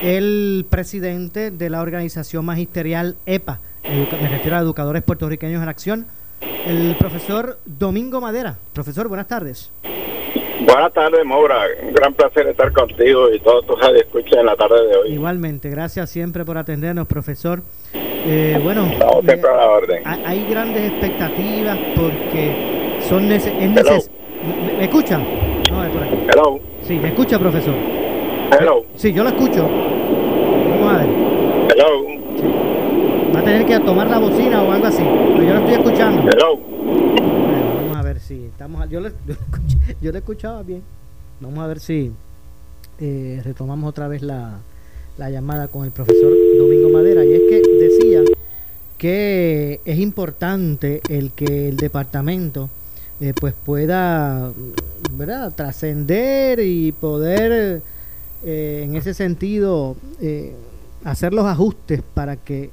[0.00, 6.06] el presidente de la organización magisterial EPA, me refiero a Educadores Puertorriqueños en Acción,
[6.64, 8.58] el profesor Domingo Madera.
[8.72, 9.72] Profesor, buenas tardes.
[10.64, 11.64] Buenas tardes, Maura.
[11.82, 15.12] Un gran placer estar contigo y todos tus escuchas en la tarde de hoy.
[15.14, 17.62] Igualmente, gracias siempre por atendernos, profesor.
[18.26, 20.02] Eh, bueno, la orden.
[20.04, 24.10] hay grandes expectativas porque son neces es neces
[24.44, 25.18] ¿Me, me escucha?
[25.70, 26.16] No, es por aquí.
[26.32, 26.60] Hello.
[26.86, 27.74] Sí, me escucha, profesor.
[28.58, 28.84] Hello.
[28.96, 29.62] Sí, yo lo escucho.
[29.62, 31.08] Vamos a ver.
[31.70, 33.34] Hello.
[33.34, 35.02] Va a tener que tomar la bocina o algo así.
[35.02, 36.30] Pero yo lo estoy escuchando.
[36.30, 36.56] Hello.
[36.56, 38.88] Bueno, vamos a ver si estamos.
[38.90, 39.12] Yo le,
[40.02, 40.82] yo le, escuchaba bien.
[41.40, 42.12] Vamos a ver si
[43.00, 44.58] eh, retomamos otra vez la,
[45.16, 47.24] la llamada con el profesor Domingo Madera.
[47.24, 47.62] Y es que
[49.04, 52.70] que es importante el que el departamento
[53.20, 54.50] eh, pues pueda
[55.54, 57.82] trascender y poder
[58.44, 60.56] eh, en ese sentido eh,
[61.04, 62.70] hacer los ajustes para que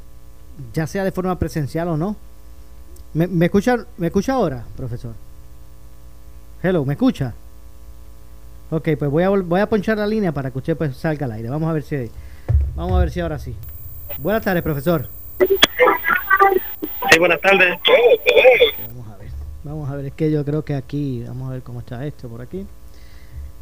[0.74, 2.16] ya sea de forma presencial o no.
[3.14, 5.14] ¿Me, escucha, ¿Me escucha ahora, profesor?
[6.64, 7.34] Hello, ¿me escucha?
[8.70, 11.34] Ok, pues voy a, voy a ponchar la línea para que usted pues salga al
[11.34, 11.50] aire.
[11.50, 12.10] Vamos a ver si
[12.74, 13.54] vamos a ver si ahora sí.
[14.20, 15.10] Buenas tardes, profesor.
[17.12, 17.80] Sí, buenas tardes.
[19.64, 22.28] Vamos a ver, es que yo creo que aquí, vamos a ver cómo está esto
[22.30, 22.66] por aquí.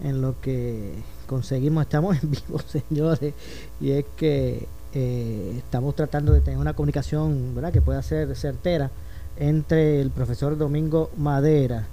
[0.02, 0.94] En lo que
[1.28, 3.34] conseguimos, estamos en vivo, señores,
[3.82, 8.92] y es que eh, estamos tratando de tener una comunicación, ¿verdad?, que pueda ser certera
[9.38, 11.86] entre el profesor Domingo Madera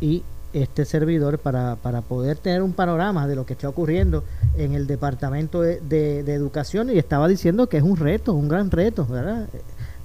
[0.00, 0.22] y
[0.52, 4.24] este servidor para, para poder tener un panorama de lo que está ocurriendo
[4.56, 8.48] en el Departamento de, de- de Educación y estaba diciendo que es un reto, un
[8.48, 9.48] gran reto, ¿verdad?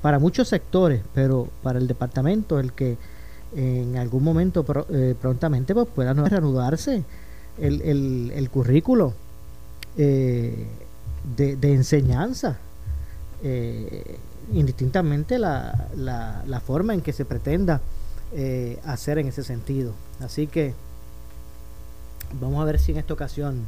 [0.03, 2.97] Para muchos sectores, pero para el departamento, el que
[3.55, 7.03] en algún momento pro- eh, prontamente pues, pueda reanudarse
[7.57, 9.13] el, el, el currículo
[9.97, 10.67] eh,
[11.37, 12.57] de, de enseñanza,
[13.43, 14.17] eh,
[14.53, 17.79] indistintamente la, la, la forma en que se pretenda
[18.33, 19.93] eh, hacer en ese sentido.
[20.19, 20.73] Así que
[22.41, 23.61] vamos a ver si en esta ocasión,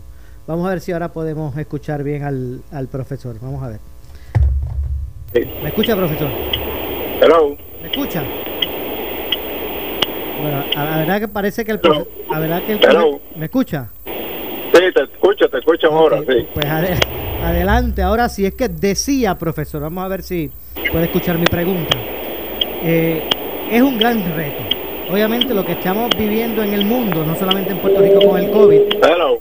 [0.48, 3.38] vamos a ver si ahora podemos escuchar bien al, al profesor.
[3.42, 3.80] Vamos a ver.
[5.34, 6.28] ¿Me escucha, profesor?
[7.22, 7.56] Hello.
[7.82, 8.24] ¿Me escucha?
[10.42, 13.20] Bueno, a la verdad que parece que el profe- a verdad que el Hello.
[13.36, 13.90] ¿Me escucha?
[14.06, 16.46] Sí, te escucho, te escucho ahora, sí.
[16.54, 17.00] Pues ade-
[17.44, 20.52] adelante, ahora sí, es que decía, profesor, vamos a ver si
[20.92, 21.98] puede escuchar mi pregunta.
[22.84, 23.22] Eh,
[23.72, 24.64] es un gran reto.
[25.12, 28.50] Obviamente lo que estamos viviendo en el mundo, no solamente en Puerto Rico con el
[28.52, 28.82] COVID.
[29.04, 29.40] Hello.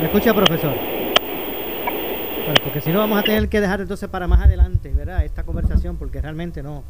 [0.00, 0.72] ¿Me escucha, profesor?
[2.50, 5.24] Bueno, porque si no vamos a tener que dejar entonces para más adelante, ¿verdad?
[5.24, 6.82] Esta conversación, porque realmente no.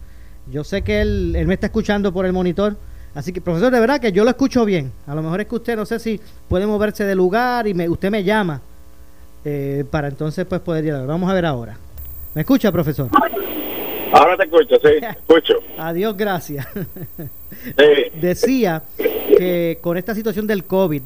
[0.50, 2.78] Yo sé que él, él me está escuchando por el monitor,
[3.14, 4.90] así que, profesor, de verdad que yo lo escucho bien.
[5.06, 7.90] A lo mejor es que usted, no sé si puede moverse de lugar y me,
[7.90, 8.62] usted me llama
[9.44, 11.06] eh, para entonces pues poder llegar.
[11.06, 11.76] Vamos a ver ahora.
[12.34, 13.11] ¿Me escucha, profesor?
[14.12, 15.54] Ahora te escucho, sí, te escucho.
[15.76, 16.66] Adiós, gracias.
[17.76, 18.18] Sí.
[18.18, 21.02] Decía que con esta situación del COVID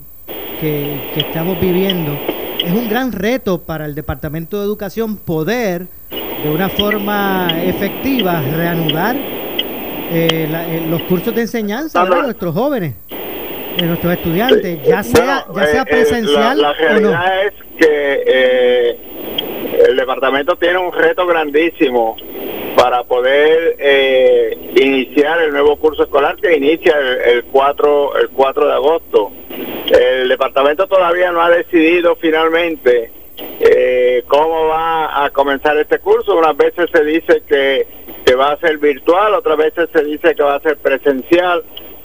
[0.61, 2.17] que, que estamos viviendo,
[2.65, 9.17] es un gran reto para el Departamento de Educación poder, de una forma efectiva, reanudar
[9.17, 12.95] eh, la- eh, los cursos de enseñanza de nuestros jóvenes,
[13.79, 16.79] de nuestros estudiantes, ya sea, Bueno, ya sea eh, presencial la, la o no.
[17.11, 18.99] realidad es que
[19.89, 22.17] el departamento tiene un reto grandísimo
[22.77, 28.67] para poder eh, iniciar el nuevo curso escolar que inicia el, el 4 el 4
[28.67, 29.33] de agosto.
[29.95, 33.13] El departamento todavía no ha decidido finalmente
[33.61, 36.37] eh, cómo va a comenzar este curso.
[36.37, 37.87] Unas veces se dice que,
[38.27, 41.63] que va a ser virtual, otras veces se dice que va a ser presencial,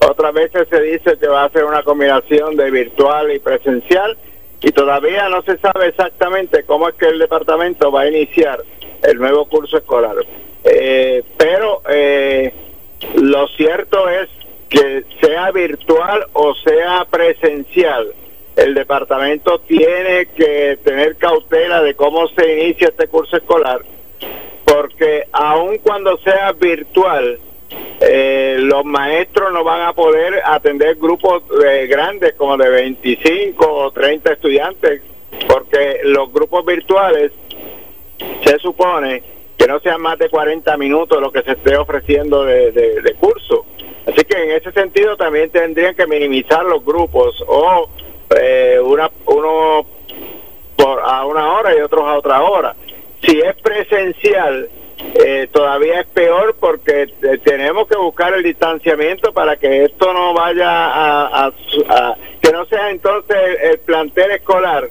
[0.07, 4.17] otras veces se dice que va a ser una combinación de virtual y presencial
[4.61, 8.59] y todavía no se sabe exactamente cómo es que el departamento va a iniciar
[9.01, 10.15] el nuevo curso escolar.
[10.63, 12.53] Eh, pero eh,
[13.15, 14.29] lo cierto es
[14.69, 18.13] que sea virtual o sea presencial,
[18.55, 23.81] el departamento tiene que tener cautela de cómo se inicia este curso escolar,
[24.65, 27.39] porque aun cuando sea virtual,
[28.01, 33.91] eh, los maestros no van a poder atender grupos eh, grandes como de 25 o
[33.91, 35.01] 30 estudiantes,
[35.47, 37.31] porque los grupos virtuales
[38.43, 39.21] se supone
[39.57, 43.65] que no sean más de 40 minutos lo que se esté ofreciendo de, curso.
[44.07, 47.89] Así que en ese sentido también tendrían que minimizar los grupos o
[48.39, 49.85] eh, una, uno
[50.75, 52.75] por, a una hora y otros a otra hora.
[53.21, 54.69] Si es presencial,
[55.15, 60.33] eh, todavía es peor porque eh, tenemos que buscar el distanciamiento para que esto no
[60.33, 61.53] vaya a, a-
[61.89, 64.89] a- que no sea entonces el, el plantel escolar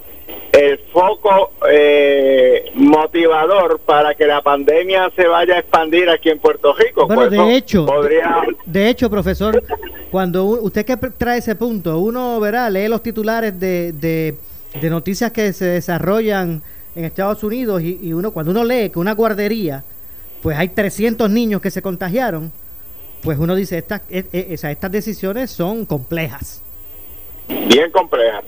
[0.53, 6.73] el foco eh, motivador para que la pandemia se vaya a expandir aquí en Puerto
[6.75, 7.07] Rico.
[7.07, 9.63] Bueno, Pues de hecho, podría de hecho, profesor,
[10.11, 14.37] cuando usted que trae ese punto, uno verá, lee los titulares de, de,
[14.81, 16.63] de noticias que se desarrollan
[16.97, 19.85] en Estados Unidos y, y uno cuando uno lee que una guardería,
[20.43, 22.51] pues hay 300 niños que se contagiaron,
[23.23, 26.63] pues uno dice, estas, eh, esa- estas decisiones son complejas.
[27.49, 28.43] bien compleja.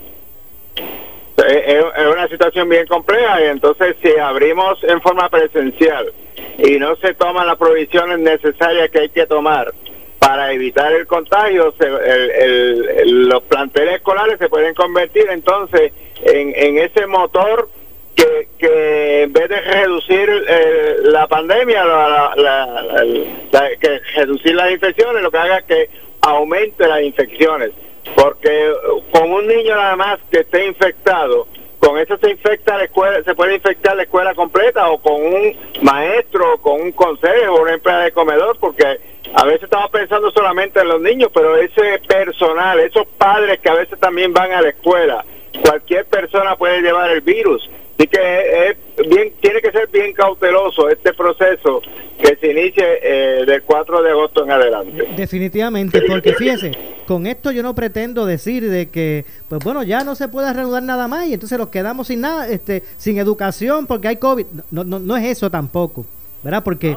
[1.46, 6.12] Es, una situación bien compleja y entonces si abrimos en forma presencial
[6.58, 9.72] y no se toman las provisiones necesarias que hay que tomar
[10.18, 16.52] para evitar el contagio, se- el- el- los planteles escolares se pueden convertir entonces en,
[16.54, 17.68] en ese motor
[18.14, 23.04] que, que en vez de reducir eh, la pandemia, la- la-
[23.52, 25.88] la- que reducir las infecciones, lo que haga es que
[26.22, 27.70] aumente las infecciones.
[28.14, 28.74] Porque eh,
[29.12, 31.46] con un niño nada más que esté infectado,
[31.80, 35.56] con eso se infecta la escuela, se puede infectar la escuela completa o con un
[35.82, 39.00] maestro, o con un consejo, o una empleada de comedor, porque
[39.34, 43.74] a veces estamos pensando solamente en los niños, pero ese personal, esos padres que a
[43.74, 45.24] veces también van a la escuela,
[45.64, 47.68] cualquier persona puede llevar el virus.
[48.00, 51.82] Así que es bien, tiene que ser bien cauteloso este proceso
[52.18, 55.04] que se inicie eh, del 4 de agosto en adelante.
[55.18, 56.72] Definitivamente, porque fíjese,
[57.06, 60.82] con esto yo no pretendo decir de que, pues bueno, ya no se puede reanudar
[60.82, 64.46] nada más y entonces nos quedamos sin nada, este, sin educación porque hay COVID.
[64.70, 66.06] No, no, no es eso tampoco,
[66.42, 66.64] ¿verdad?
[66.64, 66.94] Porque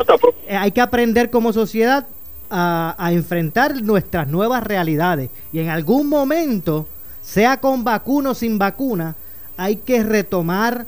[0.48, 2.08] eh, hay que aprender como sociedad
[2.50, 6.88] a, a enfrentar nuestras nuevas realidades y en algún momento,
[7.20, 9.18] sea con vacuna o sin vacuna,
[9.58, 10.86] hay que retomar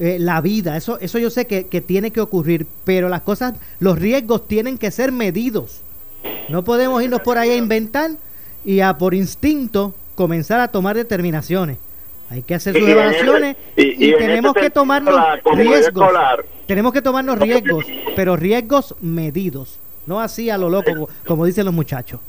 [0.00, 0.76] eh, la vida.
[0.76, 4.78] Eso, eso yo sé que, que tiene que ocurrir, pero las cosas, los riesgos tienen
[4.78, 5.82] que ser medidos.
[6.48, 8.12] No podemos irnos por ahí a inventar
[8.64, 11.78] y a por instinto comenzar a tomar determinaciones.
[12.30, 15.14] Hay que hacer sus Y en evaluaciones y, y- y en tenemos que sentido, tomarnos
[15.14, 16.04] la comunidad riesgos.
[16.08, 21.44] escolar- Tenemos que tomarnos riesgos, pero riesgos medidos, no así a lo loco, como- como
[21.46, 22.20] dicen los muchachos.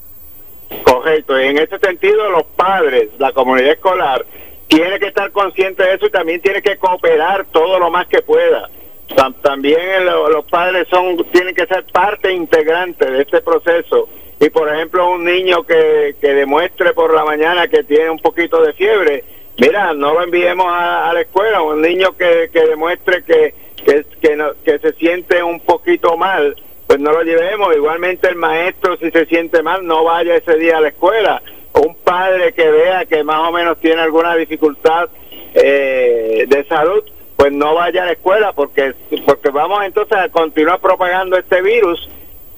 [0.86, 4.26] Correcto, y en ese sentido los padres, la comunidad escolar,
[4.70, 8.22] tiene que estar consciente de eso y también tiene que cooperar todo lo más que
[8.22, 8.70] pueda.
[9.10, 14.08] Tam- También los padres son tienen que ser parte integrante de este proceso.
[14.40, 18.62] Y por ejemplo, un niño que, que demuestre por la mañana que tiene un poquito
[18.62, 19.24] de fiebre,
[19.58, 21.62] mira, no lo enviemos a, a la escuela.
[21.62, 23.54] Un niño que, que demuestre que,
[23.84, 26.56] que, que, no- que se siente un poquito mal,
[26.88, 27.76] pues no lo llevemos.
[27.76, 31.42] Igualmente el maestro, si se siente mal, no vaya ese día a la escuela.
[31.86, 35.10] Un padre que vea que más o menos tiene alguna dificultad
[35.54, 37.04] eh, de salud,
[37.36, 38.94] pues no vaya a la escuela porque
[39.26, 42.10] porque vamos entonces a continuar propagando este virus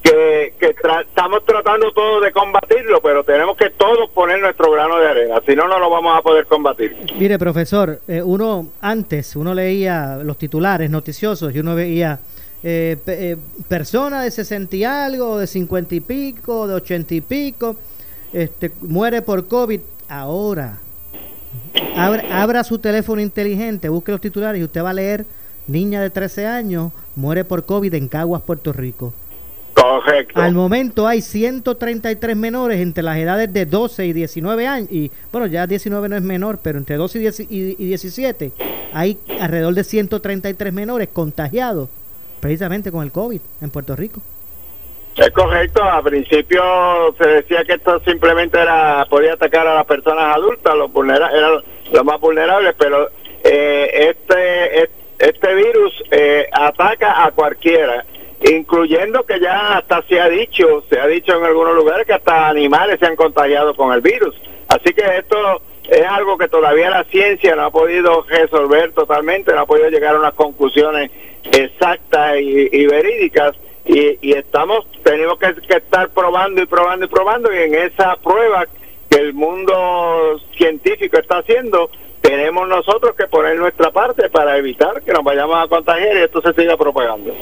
[0.01, 4.97] que, que tra- estamos tratando todos de combatirlo, pero tenemos que todos poner nuestro grano
[4.97, 6.97] de arena, si no, no lo vamos a poder combatir.
[7.19, 12.19] Mire, profesor, eh, uno antes, uno leía los titulares noticiosos y uno veía
[12.63, 17.75] eh, eh, persona de 60 y algo, de 50 y pico, de 80 y pico,
[18.33, 19.79] este, muere por COVID.
[20.07, 20.79] Ahora,
[21.95, 25.25] abra, abra su teléfono inteligente, busque los titulares y usted va a leer,
[25.67, 29.13] niña de 13 años, muere por COVID en Caguas, Puerto Rico.
[29.73, 30.39] Correcto.
[30.39, 34.91] Al momento hay 133 menores entre las edades de 12 y 19 años.
[34.91, 38.51] Y bueno, ya 19 no es menor, pero entre 12 y, 10 y- y 17
[38.93, 41.87] hay alrededor de 133 menores contagiados
[42.41, 44.21] precisamente con el COVID en Puerto Rico.
[45.17, 50.35] Es correcto, al principio se decía que esto simplemente era podía atacar a las personas
[50.35, 53.09] adultas, los vulnera eran los más vulnerables, pero
[53.43, 54.89] eh, este es-
[55.19, 58.05] este virus eh, ataca a cualquiera,
[58.49, 62.47] incluyendo que ya hasta se ha dicho, se ha dicho en algunos lugares que hasta
[62.47, 64.35] animales se han contagiado con el virus.
[64.69, 69.59] Así que esto es algo que todavía la ciencia no ha podido resolver totalmente, no
[69.61, 71.11] ha podido llegar a unas conclusiones
[71.51, 73.55] exactas y verídicas
[73.85, 78.15] y, y estamos tenemos que, que estar probando y probando y probando y en esa
[78.17, 78.65] prueba
[79.09, 81.89] que el mundo científico está haciendo
[82.21, 86.41] tenemos nosotros que poner nuestra parte para evitar que nos vayamos a contagiar y esto
[86.41, 87.35] se siga propagando.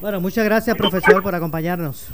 [0.00, 2.10] Bueno, muchas gracias profesor por acompañarnos.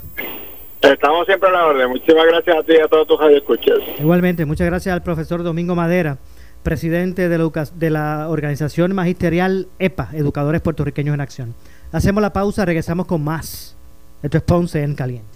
[0.81, 1.89] Estamos siempre a la orden.
[1.89, 3.77] Muchísimas gracias a ti y a todos tus radioescuchas.
[3.99, 6.17] Igualmente, muchas gracias al profesor Domingo Madera,
[6.63, 11.55] presidente de la, de la organización magisterial EPA, Educadores Puertorriqueños en Acción.
[11.91, 13.75] Hacemos la pausa, regresamos con más.
[14.23, 15.27] Esto es Ponce en Caliente.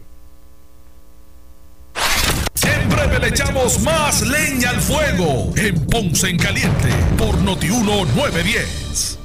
[2.64, 9.25] En breve le echamos más leña al fuego en Ponce en Caliente por Notiuno 910.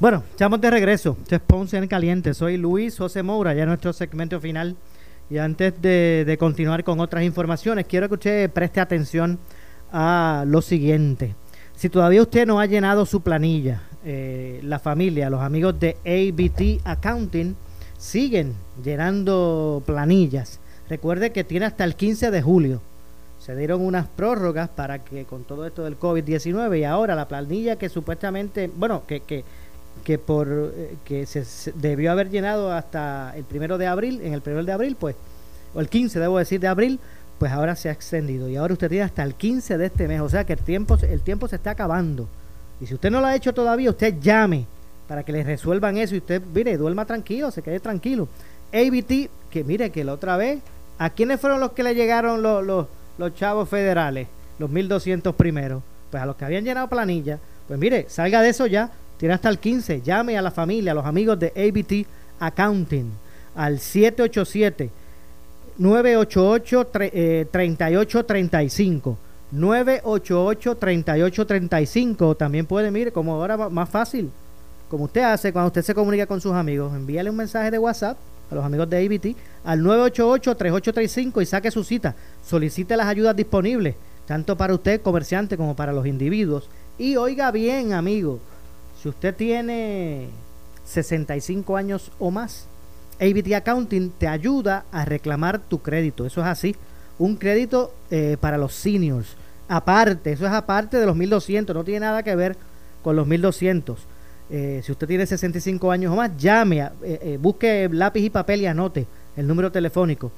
[0.00, 1.16] Bueno, estamos de regreso.
[1.22, 2.32] Esto es Ponce en Caliente.
[2.32, 4.76] Soy Luis José Moura, ya en nuestro segmento final.
[5.28, 9.40] Y antes de, de continuar con otras informaciones, quiero que usted preste atención
[9.92, 11.34] a lo siguiente.
[11.74, 16.86] Si todavía usted no ha llenado su planilla, eh, la familia, los amigos de ABT
[16.86, 17.56] Accounting
[17.98, 20.60] siguen llenando planillas.
[20.88, 22.80] Recuerde que tiene hasta el 15 de julio.
[23.40, 27.76] Se dieron unas prórrogas para que con todo esto del COVID-19 y ahora la planilla
[27.76, 29.44] que supuestamente, bueno, que, que,
[29.98, 34.40] que por eh, que se, debió haber llenado hasta el primero de abril, en el
[34.40, 35.16] primero de abril, pues,
[35.74, 36.98] o el 15 debo decir de abril,
[37.38, 40.20] pues ahora se ha extendido y ahora usted tiene hasta el 15 de este mes,
[40.20, 42.28] o sea que el tiempo, el tiempo se está acabando.
[42.80, 44.66] Y si usted no lo ha hecho todavía, usted llame
[45.06, 48.28] para que le resuelvan eso y usted, mire, duerma tranquilo, se quede tranquilo.
[48.72, 50.60] ABT, que mire que la otra vez,
[50.98, 52.86] ¿a quiénes fueron los que le llegaron los, los,
[53.16, 54.28] los chavos federales?
[54.58, 55.82] Los 1200 primeros.
[56.10, 57.38] Pues a los que habían llenado planilla.
[57.66, 60.00] Pues mire, salga de eso ya, tiene hasta el 15.
[60.02, 62.06] Llame a la familia, a los amigos de ABT
[62.40, 63.10] Accounting
[63.54, 64.90] al 787
[65.78, 66.86] 988
[67.50, 69.18] 3835
[69.50, 74.30] 988 3835 también puede mire como ahora más fácil.
[74.88, 78.16] Como usted hace cuando usted se comunica con sus amigos envíale un mensaje de WhatsApp
[78.50, 82.14] a los amigos de ABT al 988 3835 y saque su cita.
[82.44, 83.96] Solicite las ayudas disponibles
[84.26, 86.68] tanto para usted comerciante como para los individuos.
[86.98, 88.40] Y oiga bien amigo
[89.02, 90.28] si usted tiene
[90.84, 92.66] 65 años o más
[93.20, 96.24] ABT Accounting te ayuda a reclamar tu crédito.
[96.24, 96.76] Eso es así.
[97.18, 99.36] Un crédito eh, para los seniors.
[99.68, 101.74] Aparte, eso es aparte de los 1200.
[101.74, 102.56] No tiene nada que ver
[103.02, 103.98] con los 1200.
[104.50, 108.30] Eh, si usted tiene 65 años o más, llame, a, eh, eh, busque lápiz y
[108.30, 110.32] papel y anote el número telefónico.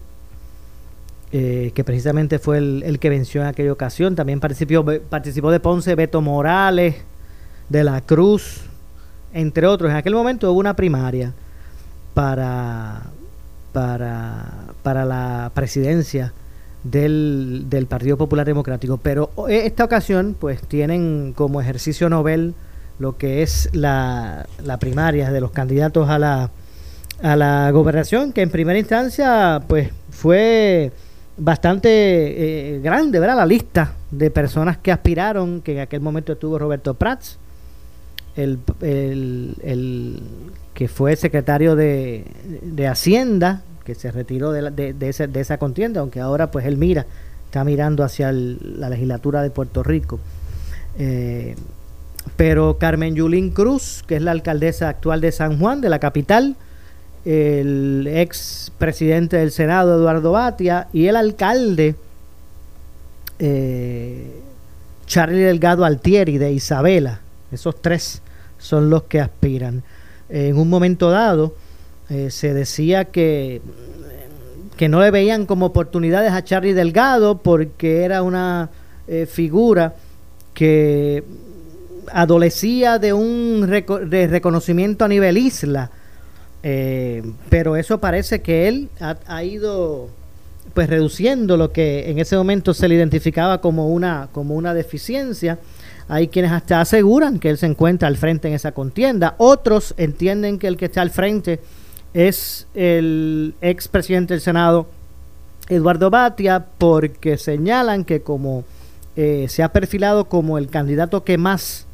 [1.31, 4.15] eh, que precisamente fue el, el, que venció en aquella ocasión.
[4.15, 6.95] También participó, participó de Ponce Beto Morales,
[7.69, 8.61] de la Cruz,
[9.33, 9.91] entre otros.
[9.91, 11.33] En aquel momento hubo una primaria
[12.13, 13.03] para,
[13.71, 14.45] para,
[14.81, 16.33] para la presidencia
[16.83, 18.97] del, del Partido Popular Democrático.
[18.97, 22.55] Pero eh, esta ocasión, pues tienen como ejercicio novel
[22.97, 26.49] lo que es la, la primaria de los candidatos a la,
[27.21, 30.91] a la gobernación, que en primera instancia, pues fue
[31.39, 31.89] bastante
[32.75, 33.37] eh, grande, ¿verdad?
[33.37, 37.37] La lista de personas que aspiraron, que en aquel momento estuvo Roberto Prats,
[38.35, 40.19] el, el, el
[40.73, 42.25] que fue secretario de,
[42.61, 46.51] de Hacienda, que se retiró de, la- de, de esa, de esa contienda, aunque ahora
[46.51, 47.05] pues él mira,
[47.45, 50.19] está mirando hacia el- la legislatura de Puerto Rico.
[50.97, 51.55] Eh,
[52.37, 56.55] pero Carmen Yulín Cruz, que es la alcaldesa actual de San Juan, de la capital,
[57.25, 61.95] el ex presidente del Senado, Eduardo Batia, y el alcalde,
[63.39, 64.41] eh,
[65.05, 67.21] Charlie Delgado Altieri, de Isabela.
[67.51, 68.21] Esos tres
[68.57, 69.83] son los que aspiran.
[70.29, 71.55] en un momento dado,
[72.09, 73.61] eh, se decía que,
[74.77, 78.69] que no le veían como oportunidades a Charlie Delgado porque era una
[79.07, 79.95] eh, figura
[80.53, 81.23] que
[82.11, 85.91] adolecía de un de reconocimiento a nivel isla.
[86.63, 90.09] Eh, pero eso parece que él ha, ido
[90.73, 95.59] pues reduciendo lo que en ese momento se le identificaba como una como una deficiencia.
[96.07, 99.35] Hay quienes hasta aseguran que él se encuentra al frente en esa contienda.
[99.37, 101.59] Otros entienden que el que está al frente
[102.13, 104.87] es el ex presidente del Senado,
[105.69, 108.63] Eduardo Batia, porque señalan que como
[109.15, 111.85] eh, se ha perfilado como el candidato que más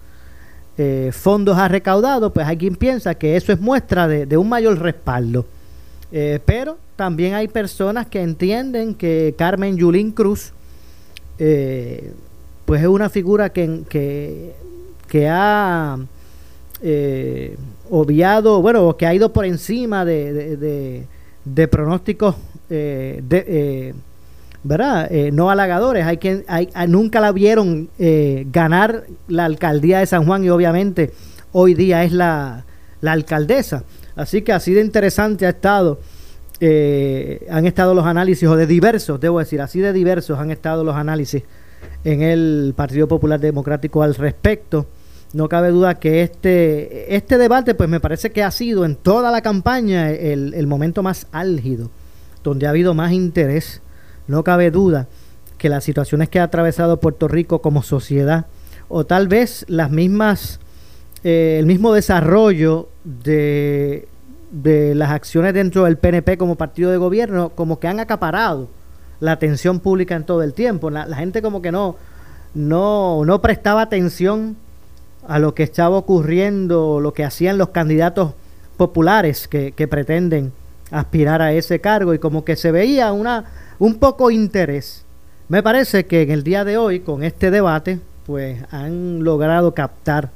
[0.78, 4.80] eh, fondos ha recaudado, pues hay quien piensa que eso es muestra de, un mayor
[4.80, 5.46] respaldo.
[6.12, 10.52] Eh, pero también hay personas que entienden que Carmen Yulín Cruz,
[11.40, 12.14] eh,
[12.66, 14.54] pues es una figura que,
[15.10, 15.98] que, ha
[16.82, 17.58] eh,
[17.90, 21.06] obviado, bueno, que ha ido por encima de,
[21.44, 22.36] de, pronósticos
[22.70, 23.94] eh, de,
[24.66, 25.08] ¿verdad?
[25.12, 26.06] Eh, no halagadores.
[26.06, 31.14] Hay quien hay, nunca la vieron eh, ganar la alcaldía de San Juan y obviamente
[31.52, 32.66] hoy día es la,
[33.04, 33.84] alcaldesa.
[34.16, 36.00] Así que así de interesante ha estado,
[36.60, 40.84] eh, han estado los análisis, o de diversos, debo decir, así de diversos han estado
[40.84, 41.44] los análisis
[42.04, 44.88] en el Partido Popular Democrático al respecto.
[45.34, 49.30] No cabe duda que este, este debate, pues me parece que ha sido en toda
[49.30, 51.92] la campaña el momento más álgido,
[52.44, 53.84] donde ha habido más interés.
[54.28, 55.08] No cabe duda
[55.58, 58.46] que las situaciones que ha atravesado Puerto Rico como sociedad,
[58.88, 60.60] o tal vez las mismas,
[61.24, 64.08] eh, el mismo desarrollo de,
[64.52, 68.68] de las acciones dentro del PNP como partido de gobierno, como que han acaparado
[69.20, 70.90] la atención pública en todo el tiempo.
[70.90, 71.96] La, la gente como que no,
[72.54, 74.58] no, no prestaba atención
[75.28, 78.34] a lo que estaba ocurriendo, lo que hacían los candidatos
[78.78, 80.52] populares que, que pretenden
[80.92, 83.46] aspirar a ese cargo y como que se veía una
[83.80, 85.06] un poco interés.
[85.48, 90.32] Me parece que en el día de hoy, con este debate, pues han logrado captar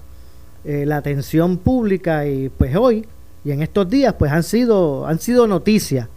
[0.64, 3.08] eh, la atención pública y pues hoy
[3.46, 6.08] y en estos días pues han sido han sido noticias.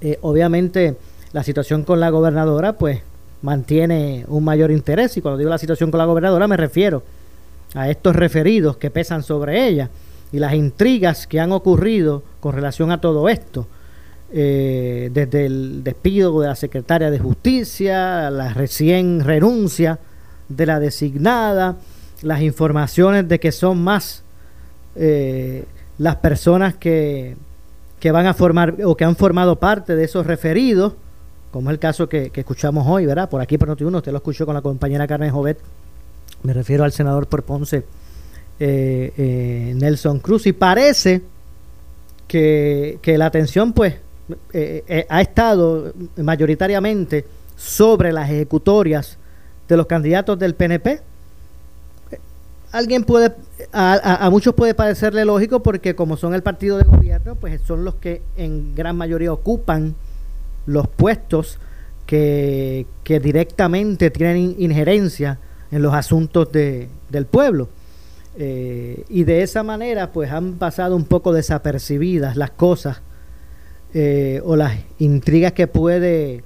[0.00, 0.96] Eh, obviamente
[1.32, 3.00] la situación con la gobernadora pues
[3.42, 7.02] mantiene un mayor interés y cuando digo la situación con la gobernadora me refiero
[7.74, 9.90] a estos referidos que pesan sobre ella
[10.32, 13.66] y las intrigas que han ocurrido con relación a todo esto.
[14.32, 20.00] Eh, desde el despido de la secretaria de Justicia, la recién renuncia
[20.48, 21.76] de la designada,
[22.22, 24.24] las informaciones de que son más
[24.96, 25.64] eh,
[25.98, 27.36] las personas que,
[28.00, 30.94] que van a formar o que han formado parte de esos referidos,
[31.52, 33.30] como es el caso que, escuchamos hoy, ¿verdad?
[33.30, 35.58] Por aquí por Notiuno, usted lo escuchó con la compañera Carmen Jovet,
[36.42, 37.84] me refiero al senador por Ponce,
[38.58, 41.22] eh, eh, Nelson Cruz, y parece
[42.26, 43.94] que la atención, pues,
[44.52, 47.24] eh, eh, ha estado mayoritariamente
[47.56, 49.18] sobre las ejecutorias
[49.68, 51.00] de los candidatos del PNP.
[52.72, 53.32] Alguien puede,
[53.72, 57.94] a, muchos puede parecerle lógico porque como son el partido de gobierno, pues son los
[57.94, 59.94] que en gran mayoría ocupan
[60.66, 61.58] los puestos
[62.06, 65.38] que, directamente tienen in- injerencia
[65.70, 67.68] en los asuntos de, del pueblo.
[68.38, 73.00] Eh, y de esa manera, pues han pasado un poco desapercibidas las cosas
[73.98, 76.42] eh, o las intrigas que puede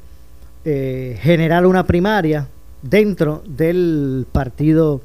[0.64, 2.46] eh, generar una primaria
[2.80, 5.00] dentro del Partido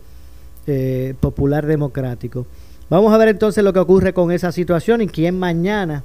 [0.67, 2.45] eh, Popular Democrático.
[2.87, 6.03] Vamos a ver entonces lo que ocurre con esa situación y quién mañana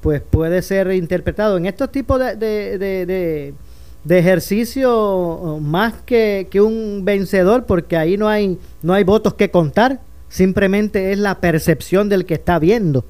[0.00, 6.60] pues puede ser interpretado en estos tipos de, de, de- de- ejercicio más que, que
[6.60, 12.08] un vencedor porque ahí no hay no hay votos que contar simplemente es la percepción
[12.08, 13.04] del que está viendo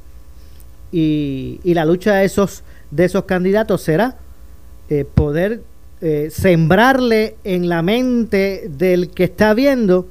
[0.93, 4.16] y, la lucha de esos de esos candidatos será
[4.89, 5.62] eh, poder
[6.01, 10.07] eh, sembrarle en la mente del que está viendo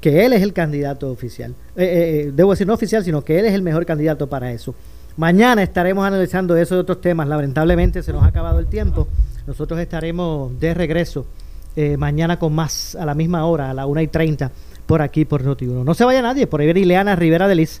[0.00, 1.54] que él es el candidato oficial.
[1.76, 4.74] Eh, debo decir no oficial, sino que él es el mejor candidato para eso.
[5.16, 7.26] Mañana estaremos analizando eso y otros temas.
[7.26, 9.08] Lamentablemente se nos ha acabado el tiempo.
[9.46, 11.26] Nosotros estaremos de regreso
[11.98, 14.50] mañana con más a la misma hora, a la 1 y 30,
[14.86, 15.84] por aquí por Noti1.
[15.84, 17.80] No se vaya nadie, por ahí viene Ileana Rivera de Liz